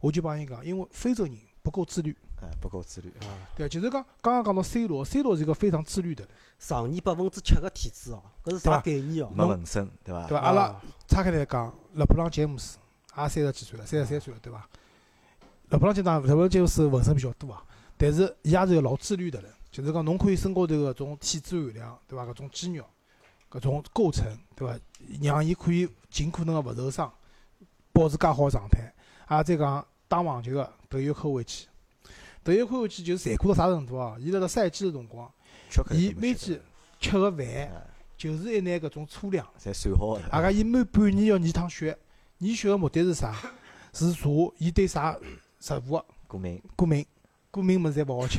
[0.00, 3.08] 我就帮伊讲，因为非洲人不够自律，哎，不够自律。
[3.20, 3.68] 啊，对吧？
[3.68, 9.30] 就是讲刚刚讲到 C 罗，C 罗是一个非常自律的人，常年百分之七个体脂哦，搿是对吧啥概念哦？
[9.34, 10.26] 没纹身，对伐？
[10.26, 10.44] 对伐？
[10.44, 12.78] 阿拉啊岔开来讲，勒布朗詹姆斯
[13.16, 14.68] 也三十几岁了，三十三岁了，对伐？
[15.70, 17.62] 勒布朗詹姆斯勒布朗詹姆斯纹身比较多啊，
[17.96, 22.24] 但是伊也是个老自律的人，就是讲侬可以身高头搿种体脂含量，对伐？
[22.24, 22.84] 搿种肌肉，
[23.50, 24.24] 搿种构成，
[24.54, 24.78] 对伐？
[25.20, 27.12] 让伊可以尽可能个勿受伤，
[27.92, 28.92] 保持介好个状态。
[29.26, 31.67] 啊，再讲打网球个德约科维奇，
[32.48, 34.16] 德约科维奇就是残酷到啥程度啊？
[34.18, 35.30] 伊辣辣赛季个辰光，
[35.90, 36.58] 伊每天
[36.98, 37.70] 吃个饭哎
[38.16, 39.46] 就是一眼搿种粗粮。
[39.62, 40.22] 侪算好个。
[40.30, 41.98] 阿拉伊每半年要验趟血，
[42.38, 43.36] 验血个目的是啥？
[43.92, 45.14] 是查伊对啥
[45.60, 47.04] 食物过敏，过敏，
[47.50, 48.38] 过敏物事侪勿好吃。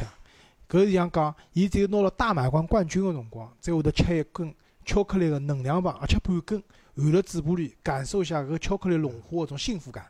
[0.67, 4.51] 搿是像讲，伊只有拿了大满贯冠军个辰光，才会得吃一根
[4.85, 6.59] 巧克力个能量棒，而且半根
[6.95, 10.03] 含辣嘴巴里，感受一下搿巧克力融化个种幸福感。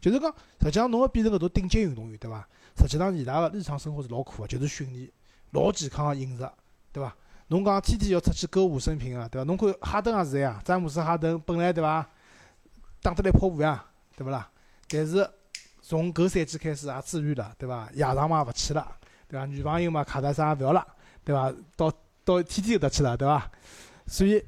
[0.00, 2.48] 就是讲，实际上侬要变成搿种顶级运动员，对伐？
[2.86, 5.10] 实际上伊拉个日常生活是老苦个，就是训练，
[5.50, 6.50] 老健康个饮食，
[6.92, 7.14] 对伐？
[7.48, 9.44] 侬讲天天要出去歌舞升平啊，对伐？
[9.44, 12.08] 侬看哈登也是呀，詹姆斯哈登本来对伐，
[13.00, 13.84] 打得来跑步呀，
[14.16, 14.50] 对勿啦？
[14.88, 15.28] 但是
[15.80, 17.88] 从搿赛季开始也自律了，对伐？
[17.94, 19.46] 夜场嘛勿去了，对伐？
[19.46, 20.86] 女朋友嘛卡戴珊也勿要了，
[21.24, 21.52] 对伐？
[21.76, 21.90] 到
[22.24, 23.50] 到天天有得去了，对伐？
[24.06, 24.44] 所以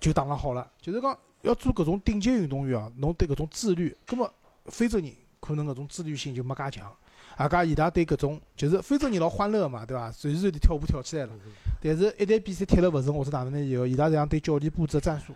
[0.00, 4.32] 就打了好了，就是讲要做搿种顶级运动员啊，侬对搿种自律，葛末
[4.66, 6.94] 非洲人可能搿种自律性就没介强，
[7.38, 10.10] 外加伊拉对搿种就是非洲人老欢乐嘛，对伐？
[10.10, 11.32] 随时随地跳舞跳起来了。
[11.80, 15.32] 但是，一旦比赛踢了勿成或者哪能呢以后，伊拉实际上对教练布置战术，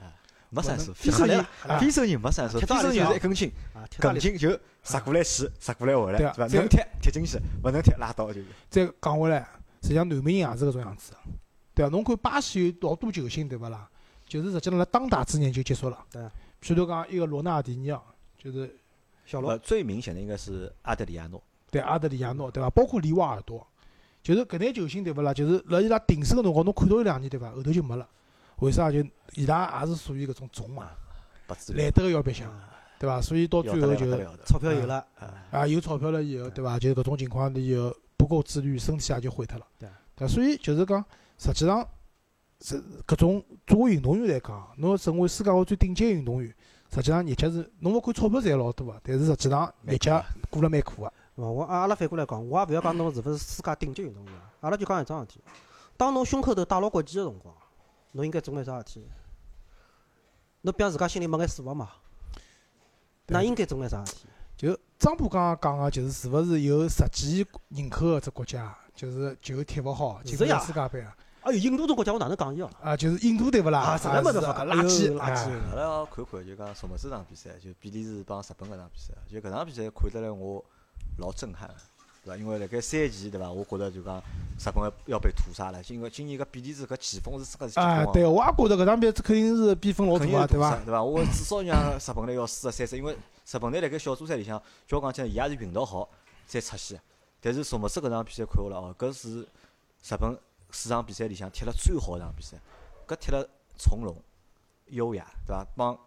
[0.50, 0.92] 没战术。
[0.94, 1.40] 非洲人非洲人，
[1.74, 3.52] 啊非洲人没战术，非洲人就是一根筋，
[3.98, 6.54] 根筋就杀过来死，杀过来回来，对啊对伐？
[6.54, 8.46] 能踢踢进去，勿能踢拉倒就是。
[8.70, 9.40] 再讲回来，
[9.82, 11.18] 实际上南美人也是搿种样子的，
[11.74, 11.90] 对伐？
[11.90, 13.88] 侬看巴西有老多球星，对勿啦？
[14.26, 16.04] 就是实际上辣当打之年就结束了。
[16.10, 16.22] 对。
[16.62, 18.04] 譬如讲一个罗纳尔迪尼奥，
[18.38, 18.76] 就是
[19.24, 22.70] 小罗呃，最明显的应该是阿德里亚诺，对阿德里亚诺，对伐？
[22.70, 23.66] 包括里瓦尔多，
[24.22, 25.34] 就是搿眼球星，对勿啦？
[25.34, 27.50] 就是辣伊拉鼎盛个辰光，侬看到伊两年，对伐？
[27.50, 28.08] 后头就没了。
[28.60, 28.90] 为啥？
[28.90, 30.90] 就伊拉也是属于搿种种嘛，
[31.74, 33.20] 来得个要白相，啊对伐？
[33.20, 34.06] 所以到最后就。
[34.44, 36.78] 钞票有了，啊，啊有钞票了以后，对伐？
[36.78, 39.66] 就搿种情况以后不够自律，身体也就毁脱了。
[39.78, 41.04] 对对，所以就是讲，
[41.36, 41.86] 实际上
[42.62, 46.50] 是搿种作为运动员来讲，侬要成为世界上最顶级运动员，
[46.94, 51.12] 实际上日脚是侬勿看钞票赚老多个，但是实际上日脚过了蛮苦个。
[51.36, 55.40] 咾我阿阿拉反过来讲，我也勿要讲侬是勿是世界顶级运动员，阿拉就讲一桩事体。
[55.96, 57.54] 当侬胸口头戴牢国旗个辰光，
[58.12, 59.06] 侬应该做眼啥事体？
[60.62, 61.90] 侬比方自家心里没眼数个嘛？
[63.26, 64.28] 那应该做眼啥事体？
[64.56, 71.14] 就张波刚刚讲个，就是是勿是有十几亿人口个只国家，就是球踢勿好，进不了是世界杯啊？
[71.42, 72.70] 哎呦，印度种国家我哪能讲伊哦？
[72.82, 73.80] 啊，就是印度对勿啦？
[73.80, 75.30] 啊实在没得法是垃圾，垃圾哎
[75.70, 80.64] 阿拉要看看就讲什么这场比赛，就比利时帮日本搿场比赛，就搿场比赛看得来我
[81.18, 81.68] 老震撼，
[82.24, 82.36] 对伐？
[82.36, 90.76] 因为辣盖三期对伐，我觉着就讲日本要被屠杀了，因为今年搿比利时搿前锋是世界是啊，对，我也觉着搿场比赛肯定是比分老大啊，对伐？
[90.84, 91.02] 对伐？
[91.02, 96.08] 我至少让日本队要输个三十，因为日本队辣盖小组赛里向，叫讲起来伊也是运道好
[96.46, 97.00] 才出线。
[97.40, 100.38] 但是索莫斯搿场比赛看下来哦，搿是日本
[100.70, 102.56] 四场比赛里向踢了最好一场比赛，
[103.06, 103.48] 搿踢了
[103.78, 104.16] 从容、
[104.86, 105.64] 优雅，对伐？
[105.76, 105.98] 帮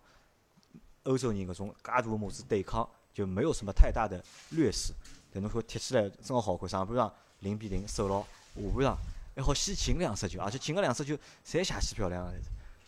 [1.04, 2.88] 欧洲人搿种介大个模子对抗，
[3.20, 4.94] 就没有什么太大的劣势。
[5.34, 8.98] 但侬看踢起来真个好看，上半场零比零守牢，下半场
[9.36, 11.14] 还好先进两只球，而且进个两只球
[11.46, 12.40] 侪邪气漂亮个，对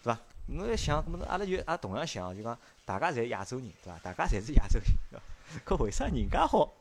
[0.04, 0.18] 伐？
[0.48, 4.00] 侬要想，搿么阿拉就也同样想，就讲大家侪亚洲人，对伐？
[4.00, 5.76] 大家侪是亚洲人，对伐？
[5.76, 6.74] 搿为啥人家好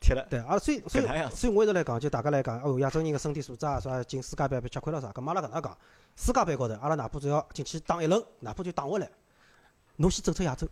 [0.00, 0.26] 踢了？
[0.30, 5.78] 对，阿拉所以所以所以我一直来讲，就大家来讲，哦，亚洲人个身体素质啊，啥进世界杯被吃亏了啥，咁阿拉搿能讲，
[6.16, 9.10] 世界杯高头，阿拉哪怕只要进去打一轮，哪怕就打下来，
[9.96, 10.66] 侬先走出亚洲，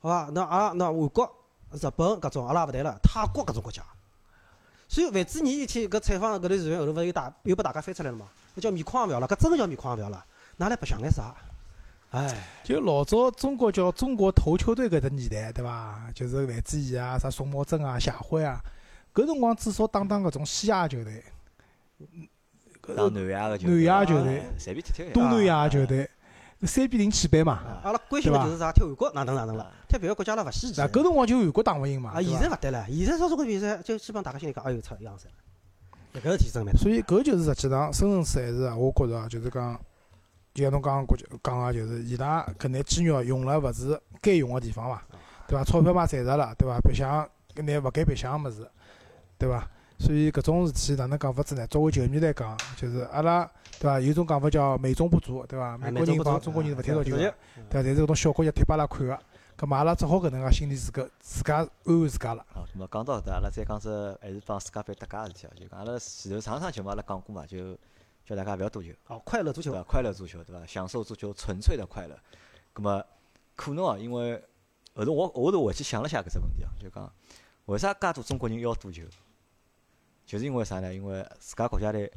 [0.00, 0.30] 好伐？
[0.32, 1.24] 那阿拉那韩国、
[1.72, 3.82] 日本搿种阿拉也勿谈了，泰国搿种国家。
[4.88, 8.26] 所以范志毅一天搿采访搿段视频后头，勿是又大又拨大家翻出来了嘛？
[8.56, 10.24] 搿叫面孔也勿要了，搿真个叫面孔也勿要了，
[10.58, 11.34] 㑚来白相眼啥？
[12.10, 16.08] 哎，就老早中国叫中国头球队搿只年代，对伐？
[16.14, 18.60] 就是范志毅啊、啥宋茂珍啊、谢辉啊，
[19.12, 21.24] 搿辰光至少打打搿种西亚球队，
[22.96, 25.12] 打南亚个球南亚球啊队随便踢踢。
[25.12, 26.08] 东南亚球队，
[26.62, 27.80] 三比零起败嘛。
[27.82, 28.72] 阿拉关心个就是啥？
[28.72, 29.70] 踢韩国哪能哪能了？
[29.88, 30.88] 踢别个国家阿拉勿稀奇那。
[30.88, 32.10] 搿辰光就韩国打勿赢嘛。
[32.10, 35.26] 啊，现在勿对了，现在少中国比赛就基本上大家心里讲，哎哟，操，样子。
[36.14, 36.80] 搿个事体真蛮多。
[36.80, 39.78] 所以搿就是实际上深层次还是啊，我觉着啊，就是讲，
[40.54, 45.02] 就像侬刚刚讲讲个，就是伊拉搿眼肌肉用了勿是该用个地方伐，
[45.46, 45.62] 对伐？
[45.62, 46.78] 钞票嘛赚着了，对伐？
[46.80, 48.66] 白相搿眼勿该白相个物事，
[49.36, 49.68] 对伐？
[49.98, 51.66] 所以搿种事体哪能讲法子呢？
[51.68, 53.98] 作为球迷来讲，就是阿拉对伐？
[53.98, 55.76] 有种讲法叫美中不足，对伐？
[55.78, 57.36] 美国人帮中国人勿踢足球的，对伐？
[57.70, 59.18] 但是搿种小国家踢拨阿拉看个，
[59.56, 62.44] 葛末阿拉只好搿能介心里自家自家安慰自家了。
[62.54, 67.74] 哦，咁么讲到搿搭，阿拉再讲只还是帮自家班搭界个事体哦，就讲阿拉前头上趟节目阿拉讲过嘛，就
[68.26, 69.84] 叫大家勿要赌球，哦，快乐足球对伐？
[69.84, 70.66] 快乐足球，对伐？
[70.66, 72.14] 享受足球，纯粹的快乐。
[72.74, 73.02] 咁么
[73.54, 74.42] 可能哦，因为
[74.94, 77.10] 后头我后头回去想了下搿只问题哦，就讲
[77.64, 79.02] 为啥介多中国人要赌球？
[80.26, 80.92] 就是因为啥呢？
[80.92, 82.12] 因为自家国家队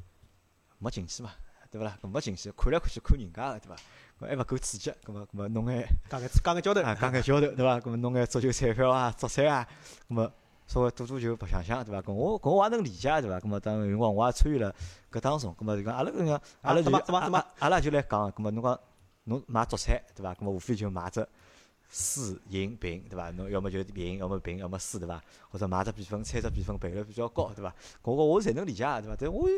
[0.79, 1.31] 没进去嘛，
[1.69, 1.97] 对勿啦？
[2.01, 3.75] 搿没进去，看来看去看人家个，对伐？
[4.19, 7.79] 搿还勿够刺激，搿么搿么弄眼讲眼讲眼交头，啊，讲眼交头，对伐？
[7.79, 9.67] 搿么弄眼足球彩票啊、足彩啊，
[10.09, 10.31] 搿么
[10.65, 12.01] 稍微赌赌球白相相，对伐？
[12.01, 13.39] 搿我搿我也能理解，对伐？
[13.39, 14.73] 搿么当有辰光我也参与了
[15.11, 18.79] 搿当中，搿么就讲阿拉搿个阿拉就阿阿拉就来讲，搿么侬讲
[19.25, 20.33] 侬买足彩，对伐？
[20.33, 21.21] 搿么无非就买只
[21.89, 23.31] 输赢平，对伐？
[23.31, 25.21] 侬要么就赢，要么平，要么输，对伐？
[25.49, 27.73] 或者买只比分，猜只比分赔率比较高，对伐？
[28.03, 29.15] 搿个我侪能理解，对伐？
[29.19, 29.49] 但我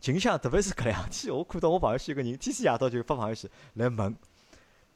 [0.00, 4.16] 近想，特别是搿两天， 我看到我朋友圈有个人天天夜到就发朋友圈来问。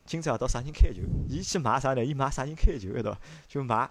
[0.06, 1.02] 今朝夜到啥人开球？
[1.28, 2.04] 伊去买啥呢？
[2.04, 3.18] 伊买啥人开球，对伐？
[3.46, 3.88] 就买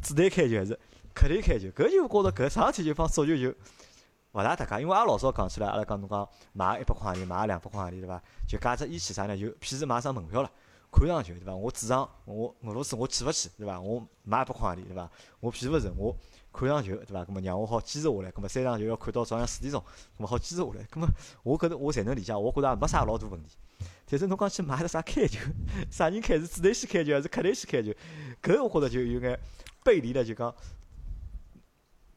[0.00, 0.78] 主队开球还是
[1.12, 1.66] 客队开球？
[1.68, 3.50] 搿就觉着搿啥事体就帮足球就
[4.32, 8.22] 勿大搭界，因为阿拉老早讲起来，阿拉讲侬讲买一百块钿，买两百块钿，对伐？
[8.46, 9.36] 就加只依据啥呢？
[9.36, 10.50] 就譬如买张门票了，
[10.90, 11.54] 看场球，对伐？
[11.54, 13.80] 我主场我俄罗斯我去勿去，对伐？
[13.80, 15.10] 我买一百块钿，对伐？
[15.40, 16.16] 我譬如是我
[16.52, 17.24] 看场球，对伐？
[17.24, 19.80] 搿么让我好坚持下来，搿么三场球要看到早上四点钟，
[20.18, 21.06] 搿么好坚持下来，搿么
[21.42, 23.50] 我搿我侪能理解，我觉着也没啥老大问题。
[24.06, 25.38] 但是侬讲去买个啥开球，
[25.90, 27.92] 啥人开是主队先开球还是客队先开球？
[28.42, 29.38] 搿我觉着就有眼
[29.84, 30.52] 背离了，就讲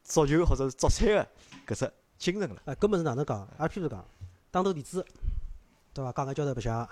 [0.04, 1.28] 足球或者是足彩个
[1.68, 2.62] 搿只精神了。
[2.66, 3.48] 哎，搿物事哪能讲？
[3.58, 4.04] 阿譬如讲，
[4.50, 5.06] 打头弟子，
[5.94, 6.12] 对伐？
[6.12, 6.90] 讲眼交头白相，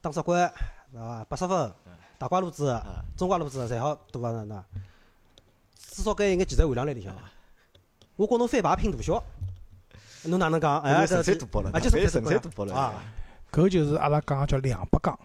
[0.00, 0.54] 打只关，
[0.92, 1.24] 对伐？
[1.28, 1.72] 八十分，
[2.18, 4.30] 大瓜路子、啊，中瓜路子侪好赌伐？
[4.30, 4.64] 哪能？
[5.78, 7.14] 至少该有眼技术含量辣里向。
[8.16, 9.22] 我跟侬翻牌拼大小，
[10.24, 10.80] 侬哪能讲？
[10.80, 12.94] 哎，纯这粹赌博了，啊，就是纯粹赌博了啊！
[13.52, 15.18] 搿就是阿拉讲个叫两百杠，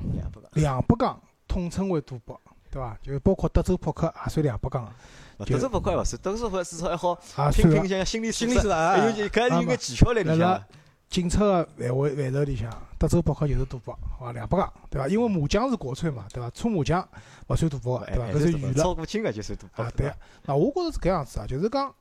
[0.53, 2.39] 两百杠统称为赌博，
[2.70, 2.97] 对伐？
[3.01, 4.93] 就包括德州扑克也算两百杠，
[5.39, 7.16] 就德州扑克勿算，德州扑克至少还好
[7.51, 10.64] 拼拼像心理素质心理素质，还有就搿有眼技巧辣里向。
[11.09, 12.72] 警察个范围范畴里向，
[13.02, 14.32] 德州扑克就是赌博，好伐？
[14.32, 15.08] 两百杠，对伐？
[15.08, 16.47] 因为麻将是国粹嘛，对伐？
[16.52, 17.02] 搓麻将
[17.47, 18.26] 勿算赌博，对伐？
[18.28, 20.16] 搿是娱乐超过金额就算赌博啊，对伐。
[20.43, 21.91] 那我觉着是搿样子啊，就是讲，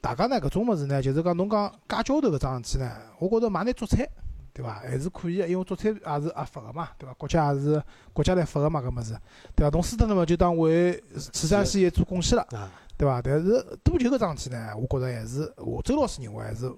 [0.00, 4.08] 大家呢搿种物事呢，就是讲侬讲加交头搿桩事体呢，我觉着买眼足彩，
[4.52, 4.74] 对伐？
[4.74, 7.12] 还是可以个，因为足彩也是合法个嘛，对伐？
[7.14, 7.82] 国家也是
[8.12, 9.18] 国家来发个嘛，搿物事，
[9.56, 9.70] 对伐？
[9.70, 12.46] 侬输脱了嘛，就当为慈善事业做贡献了。
[12.52, 13.20] 啊，对伐？
[13.20, 16.72] 但是赌球搿桩事体呢，我觉着还是我周老师认为还是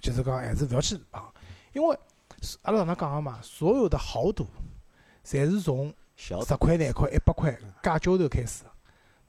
[0.00, 1.20] 就是讲还是勿要去碰，
[1.72, 1.98] 因为
[2.62, 4.46] 阿拉上趟讲个嘛，所有的豪赌，
[5.24, 8.70] 侪是从小十块、廿块、一百块加交头开始的，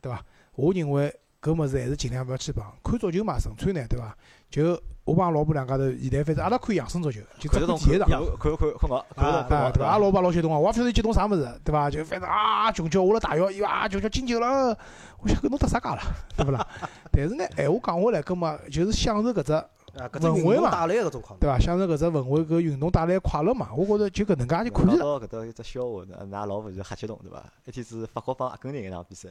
[0.01, 0.23] 对伐？
[0.55, 2.63] 我认为搿物事还是尽量勿要去碰。
[2.83, 4.15] 看足球嘛，纯粹呢，对伐？
[4.49, 8.07] 就我帮老婆两家头，现在反正阿拉看养生足球，就只看得懂看第一场。
[8.09, 9.85] 看看看看好，看得懂啊看对伐？
[9.85, 11.89] 阿拉老婆老激动啊，我也勿晓得激动啥物事，对伐？
[11.89, 14.77] 就反正啊，穷叫我辣大摇，伊啊，穷叫进球了，
[15.19, 16.01] 我想搿侬搭啥家了，
[16.37, 16.65] 对勿啦？
[17.11, 19.65] 但是呢，闲话讲回来，搿么就是享受搿只，
[19.97, 21.59] 啊，搿种运动带来个搿种快乐，对伐？
[21.59, 23.69] 享受搿只氛围，搿运动带来快乐嘛。
[23.75, 24.99] 我觉着就搿能介就可以了。
[24.99, 27.43] 到搿搭一只笑话，㑚㑚老婆就瞎激动对伐？
[27.65, 29.29] 一天子法国帮阿根廷一场比赛，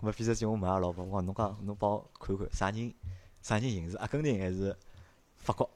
[0.00, 2.94] 咾么比赛前我问阿拉老婆，我讲侬讲侬帮我看看啥人
[3.40, 4.76] 啥人赢是阿根廷还是
[5.38, 5.68] 法国？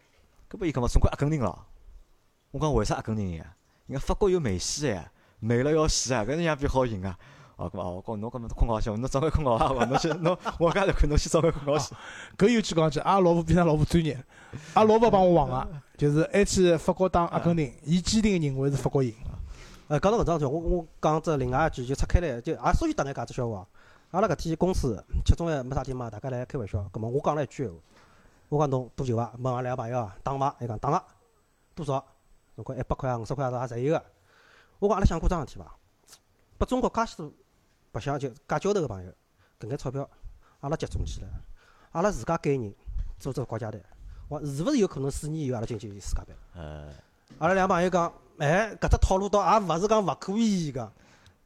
[0.51, 1.59] 搿么伊讲嘛总归阿根廷咯。
[2.51, 3.57] 我讲为啥阿根廷赢啊？
[3.87, 5.11] 人家法国有梅西呀，
[5.41, 7.19] 美了要死啊，搿能样比好赢啊！
[7.57, 9.85] 哦，搿么哦，我讲侬搿么困觉去，侬早点困觉啊！
[9.87, 11.95] 侬去侬我家头看侬去早点困觉去。
[12.37, 14.23] 搿有句讲句，阿拉老婆比㑚老婆专业，
[14.75, 19.15] 阿拉老婆帮我讲个，就是还去法国打阿根廷，伊坚定个认为是法国赢。
[19.89, 23.67] 呃，讲到搿桩事体，我我讲只另外一句就拆开来，就也属于打眼介只笑话。
[24.11, 26.87] 阿拉搿天公司吃中饭没啥地嘛，大家来开玩笑。
[26.93, 27.79] 葛末我讲了一句闲话，
[28.51, 29.33] 我讲侬赌球伐？
[29.39, 30.55] 问俺两个朋友啊，打伐？
[30.61, 31.03] 伊讲打个，
[31.75, 32.05] 多少？
[32.57, 34.05] 侬讲一百块啊、五十块啊，啥侪有个。
[34.79, 35.75] 我讲阿拉想过桩事体伐？
[36.59, 37.33] 拨中国介许多
[37.97, 39.11] 白相就假交头个朋友，
[39.59, 40.09] 搿眼钞票
[40.61, 41.29] 阿拉集中起来，
[41.93, 42.75] 阿拉自家拣人
[43.19, 43.83] 组织国家队，
[44.29, 46.35] 我是勿是有可能四年以后阿拉进去世界杯？
[46.55, 46.89] 呃，
[47.39, 50.93] 阿拉两朋友讲，哎，搿只套路倒也勿是讲勿可以个，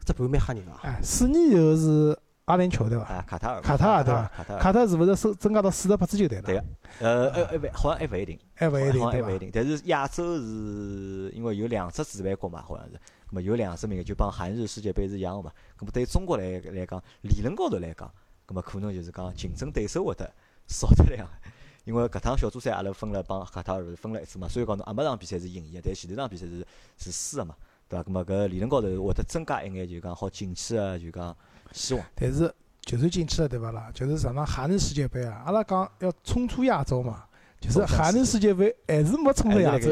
[0.04, 0.80] 这盘蛮吓人啊！
[0.82, 3.04] 哎，四年以后是阿联酋对伐？
[3.04, 4.28] 啊，卡塔尔，卡塔尔对伐？
[4.36, 6.42] 卡塔尔，卡塔尔是勿是升增加到四十八支球队了？
[6.42, 6.64] 对个
[6.98, 8.36] 呃，还还勿好像还勿一定。
[8.56, 15.52] 还勿一定还勿一定，但是亚洲是因为有两只主办国嘛，好像是，咁么有两只名额，就帮韩日世界杯是一样个嘛。
[15.78, 18.12] 咁么对中国来来讲，理论高头来讲，
[18.46, 20.28] 咁么可能就是讲竞争对手会得
[20.66, 21.32] 少得两个。
[21.84, 26.66] 因为搿趟小组赛阿拉分了帮卡塔尔分了一次嘛，所以讲侬阿末场比赛是赢伊个，但前头场比赛是
[26.98, 27.54] 是输个嘛，
[27.88, 28.04] 对伐？
[28.04, 31.34] 咁么搿理论高头会得增加一眼就讲好进去个就讲
[31.72, 32.04] 希望。
[32.14, 32.52] 但是
[32.82, 33.90] 就算进去了对伐啦？
[33.94, 37.24] 就是上趟韩日世界杯啊，阿拉讲要冲出亚洲嘛，
[37.60, 39.90] 就是韩日世界杯还是没冲出亚洲？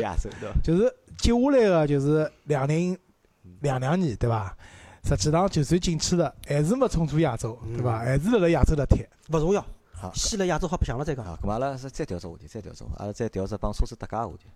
[0.62, 2.96] 就是接下来个就是两零
[3.60, 4.56] 两两年对伐？
[5.04, 8.02] 实际上就算进去了，还是没冲出亚洲，对伐？
[8.02, 9.06] 嗯还是辣辣亚洲辣踢。
[9.32, 11.24] 勿重要，好，先辣亚洲好白相了再讲。
[11.24, 14.46] 好，咁嘛阿拉是再调只话题，再调只话题，阿拉再调只帮车子搭界个话题。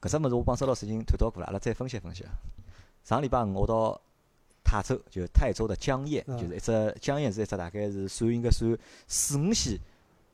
[0.00, 2.32] 搿只物事我帮周老师已经探讨过了，阿拉再分析分析啊。
[3.04, 3.98] 上礼拜五我到
[4.62, 8.76] 泰州，就是泰州的江堰，嗯就是一只江堰是一只大概是算应该算
[9.06, 9.78] 四五线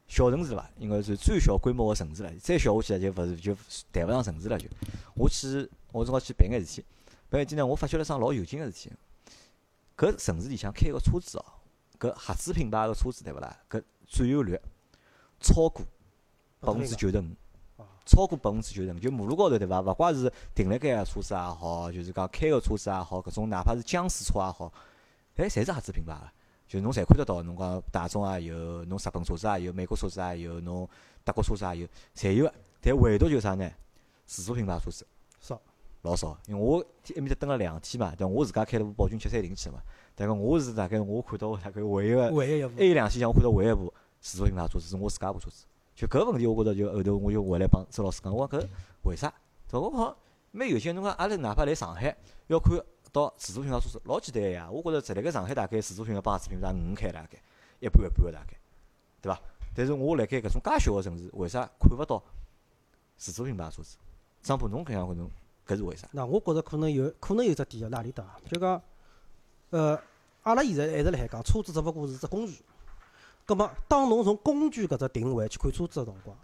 [0.08, 2.32] 小城市伐，应该算最小规模个城市了。
[2.40, 3.56] 再小下去，就勿是就
[3.92, 4.66] 谈勿上城市了就。
[5.14, 6.84] 我去，我正好去办眼事体，
[7.32, 8.92] 办眼事体呢，我发觉了桩老有劲个事体。
[9.96, 11.44] 搿城市里向开个车子哦，
[11.98, 13.56] 搿合资品牌个车子对勿啦？
[13.70, 14.60] 搿占有率
[15.40, 15.82] 超过
[16.60, 17.24] 百分之九十五
[17.78, 18.98] 啊，超过百分之九十五。
[18.98, 19.80] 就马路高头对伐？
[19.80, 24.70] 勿怪是停辣盖个车子也好，就是讲开个车子也好，搿种哪怕是僵尸车也好，
[25.36, 26.30] 哎，侪是合资品牌个。
[26.68, 30.88] 就侬侪看得到，侬讲大众也有，侬日本车子也有，美国车子也有，侬
[31.24, 32.54] 德国车子也有，侪有个。
[32.80, 33.70] 但唯独就是啥呢？
[34.26, 35.06] 自主品牌车子
[35.40, 35.60] 少，
[36.02, 36.38] 老少。
[36.46, 36.84] 因为我
[37.16, 39.80] 埃面搭蹲了两天嘛，对我自家开了部宝骏七三零去嘛。
[40.14, 45.64] 但个我是大概我看到大概唯一个唯一一部还有两天像我看到唯一一部自主品牌车子是我自家部车子。
[45.94, 48.66] 就搿问题，我觉着就后头我就回来帮周老师讲，我讲搿
[49.04, 49.32] 为啥？
[49.72, 50.16] 我讲
[50.50, 52.78] 蛮有劲，侬讲阿拉哪怕来上海要看
[53.12, 54.70] 到自主品牌车子，老简单个呀。
[54.70, 57.38] 我觉着在辣盖上海大概自主品牌帮合资品牌五开大概
[57.80, 58.56] 一半一半个大概，
[59.20, 59.40] 对伐？
[59.74, 62.22] 但是我辣盖搿种介小个城市，为啥看勿到
[63.16, 63.96] 自主品牌车子？
[64.42, 65.30] 张波，侬搿样看侬
[65.66, 66.08] 搿是为啥？
[66.12, 68.24] 那我觉着可能有可能有只点啊，哪里搭？
[68.50, 68.82] 就讲，
[69.70, 69.98] 呃，
[70.42, 72.62] 阿拉现在一直辣海讲，车子只勿过是只工具。
[73.44, 76.36] 葛末，当侬从工具搿只定位去看车子个辰光，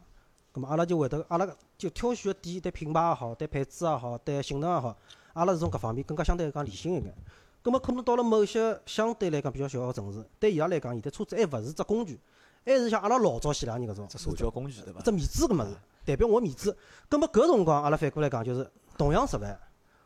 [0.53, 4.97] 葛末阿拉就会得，阿拉就挑选个点，对品牌也好，对配置也好，对性能也好，
[5.33, 7.15] 阿拉是从搿方面更加相对来讲理性一眼。
[7.63, 12.19] 葛末可能到了某些相对来讲比较小个城市，对伊拉来讲，现在车子还勿是只工具，
[12.65, 15.01] 还是像阿拉老早前两年搿种只社交工具对伐？
[15.03, 16.77] 只面子搿物事，代表我面子。
[17.09, 18.69] 葛末搿辰光，阿拉反过来讲，就是
[18.99, 19.59] 同样十万，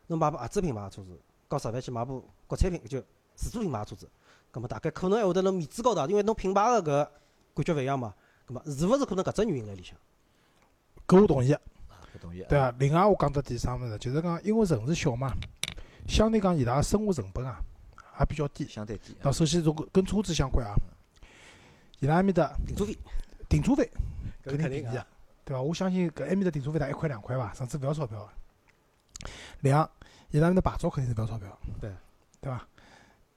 [0.07, 1.19] 侬买部合资品牌个车子，
[1.49, 3.03] 和十万去买部国产品就
[3.35, 4.07] 自主品牌个车子，
[4.51, 7.09] 葛末大概可能还会得辣面子高头，因为侬品牌个
[7.55, 8.13] 搿感觉勿一样嘛。
[8.45, 9.97] 葛末是勿是可能搿只原因辣里向？
[11.07, 11.61] 搿我同意，啊，
[12.15, 12.45] 搿同意。
[12.47, 12.73] 对啊。
[12.77, 15.33] 另外我讲到点啥物事，就是讲因为城市小嘛，
[16.07, 17.59] 相对讲伊拉个生活成本啊
[18.19, 18.67] 也比较低。
[18.67, 19.17] 相对低。
[19.23, 20.75] 那首先从跟车子相关啊，
[21.99, 22.97] 伊拉埃面搭停车费，
[23.49, 23.89] 停车费
[24.43, 25.07] 搿肯定便宜啊，
[25.43, 25.61] 对伐？
[25.61, 28.29] 我相信搿埃面搭停车费大概一块两块伐，甚至勿要钞票个。
[29.61, 29.89] 两，
[30.31, 31.91] 伊拉埃面搭牌照肯定是勿要钞票，对
[32.41, 32.67] 对伐？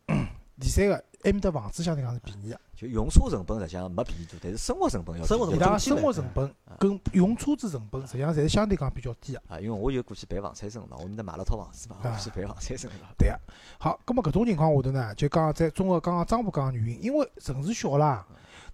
[0.59, 9.43] 第三个，埃面搭房子相对讲是便宜个，就用车成本实际上没便宜多，但是生活成本要生活成本生活成本跟用车子成本实际上侪是相对讲比较低个。
[9.49, 13.09] 啊，因为我就过去办房产证嘛，我面搭买了套房子嘛，我啊去办房产证了。
[13.18, 13.39] 对个，
[13.78, 18.26] 好，葛末搿种情况下头呢，就讲在综合刚刚张浦讲个原因，因为城市小啦，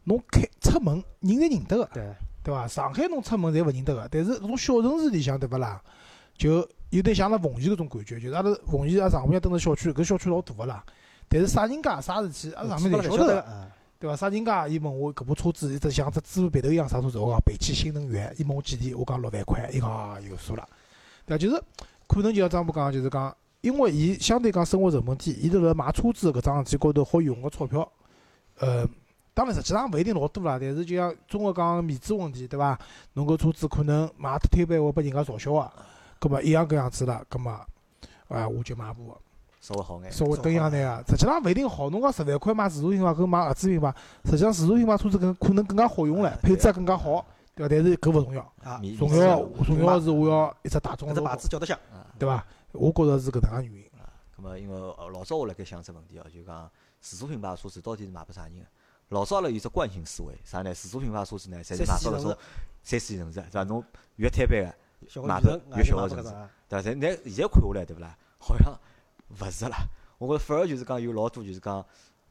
[0.05, 2.69] 侬开出门人侪认得个，对，对伐？
[2.69, 5.83] 上海侬出门侪勿认得个，但是搿种小城市里向对勿啦？
[6.37, 10.85] 就有点像阿拉奉贤搿种感觉，就是阿拉奉贤阿上铺向蹲辣小区，搿小区老大个啦。
[11.27, 13.43] 但是啥人家啥事体，阿拉上面侪晓得。
[13.99, 14.17] 对伐？
[14.17, 20.69] 啥人家伊问我搿部车子，一只像只猪鼻头一样啥车子，我讲北汽新能源，伊问我几钿，我讲六万块，伊讲啊有数了。
[21.25, 21.39] 对伐？
[21.39, 21.63] 就是
[22.07, 27.91] 可能就像张波讲，就是讲，因为伊相对讲生活成本低，伊头辣买车子搿桩事体高头好用个钞票，
[28.59, 28.87] 呃，
[29.33, 32.79] 当然实际上勿一定老多啦，但是就像综合讲面子问题，对伐？
[33.15, 35.73] 侬搿车子可能买脱推板会拨人家嘲笑个，
[36.23, 37.51] 葛末一样搿样子啦，葛末
[38.29, 39.19] 啊我就买部
[39.61, 40.13] 稍微好眼。
[40.13, 41.91] 稍微等一下眼个，实际上勿一定好。
[41.91, 43.93] 侬讲十万块买自主品牌跟买合资品牌，
[44.27, 47.75] 实际上自主品牌车子更可能更加好用唻，配置也更加好，对伐？
[47.75, 48.53] 但是搿勿重要，
[48.97, 51.77] 重要重要是我要一只大众搿只牌子叫得响。
[51.93, 52.47] 啊，对伐？
[52.71, 53.91] 我觉着是搿能介原因。
[53.99, 54.07] 啊，
[54.39, 56.71] 咁么因为呃老早我辣盖想只问题哦，就讲
[57.01, 58.65] 自主品牌车子到底是卖拨啥人个？
[59.09, 60.73] 老早阿拉有只惯性思维，啥呢？
[60.73, 62.37] 自主品牌车子呢，侪是卖拨搿种
[62.85, 63.65] 三四线城市，对伐？
[63.65, 63.85] 侬
[64.17, 64.75] 越摊板个，小个
[65.27, 66.51] 买女人越小个城市对伐？
[66.69, 68.19] 但但现在看下来，对勿啦？
[68.39, 68.79] 好像
[69.41, 69.77] 勿是啦。
[70.19, 71.85] 我觉着反而就是讲有老多就是讲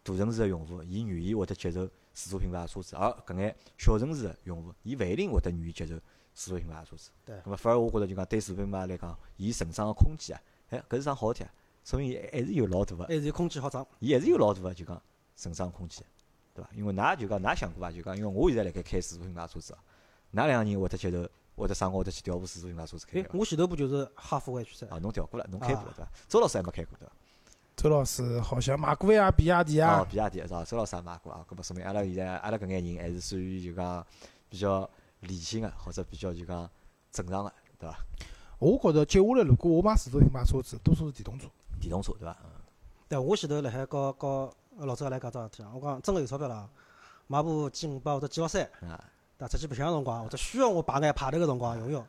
[0.03, 5.95] 大城市个用户，伊愿意会得接受自主品牌个车子，而搿眼小城市个用户，伊勿一定会得愿意接受
[6.33, 7.11] 自主品牌个车子。
[7.25, 11.51] 对咾么反而我觉着就讲对自主品牌来讲，伊成长个空间啊，哎，搿是桩好事体啊，
[11.83, 13.85] 说明伊还是有老大个，还是有空间好涨。
[13.99, 15.01] 伊还是有老大个就讲
[15.35, 16.03] 成长空间，
[16.53, 16.69] 对伐？
[16.73, 17.91] 因为㑚就讲㑚想过伐？
[17.91, 19.79] 就讲因为我现在辣盖开自主品牌车子啊，
[20.33, 21.29] 㑚两个人会得接受，
[21.61, 23.25] 会得啥辰光会得去调部自主品牌车子开？
[23.33, 26.11] 我前头部就是哈弗 H 三啊，，侬调过了，侬开过了啊对伐？
[26.27, 27.13] 周老师还没开过对伐？
[27.75, 30.63] 周老师好像买过呀，比亚迪哦啊，，比亚迪是伐？
[30.63, 34.05] 周老师也买过啊，搿么说明阿拉现在阿拉搿眼人还是属于就讲
[34.49, 34.89] 比较
[35.21, 36.69] 理性个，或者比较就讲
[37.11, 37.97] 正常个，对伐？
[38.59, 41.47] 我觉着接下来如果我买自主品牌车子，多数是电动车。
[41.79, 42.37] 电动车对伐？
[42.43, 42.49] 嗯
[43.09, 46.69] 对，我前头辣海告告老周来讲桩事体啊，我讲真个有钞票了，
[47.27, 49.03] 买部 G 五百或者 G 六三，啊，
[49.41, 49.47] 对伐？
[49.47, 52.05] 出去白相个辰光，或者需要我排眼排头个辰光用用。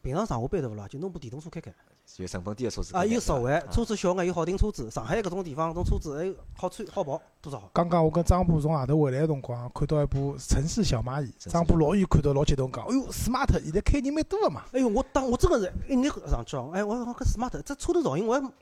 [0.00, 1.72] 平常上下班头勿啦，就弄部电动车开开，
[2.04, 4.90] 就成本低个车子啊，又实惠，车子子小眼又好停车子。
[4.90, 7.70] 上海搿种地方，种车子还好穿好跑，多少好。
[7.72, 14.64] 刚刚我跟张波从外头回来个辰光，看到一部城市小蚂蚁，张波老远看到老激动讲：“哎哟，smart 现在开人蛮多个嘛。
[14.72, 18.52] 哎哟，我当我真个是一眼上去哦，哎，我讲搿 smart 这车头造型，我还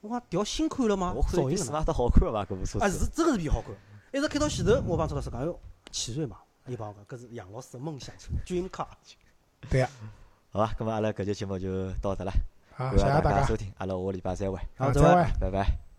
[0.00, 1.22] 我讲调新款了吗我？
[1.22, 2.44] 看造型呢？smart 好看伐？
[2.44, 3.70] 搿部车啊，子是真个是比好看。
[4.12, 5.56] 一直开到前头，我帮张老师讲，哎哟，
[5.92, 6.38] 奇瑞嘛，
[6.70, 8.86] 伊帮我讲，搿是杨老师的梦想车，dream car。”
[9.68, 9.90] 对啊，
[10.52, 12.32] 好吧，那么阿拉搿期节目就到这了，
[12.72, 15.40] 好，感谢谢谢大家，收听，阿拉下个礼拜再会，好再会好再会。
[15.40, 15.89] 拜拜。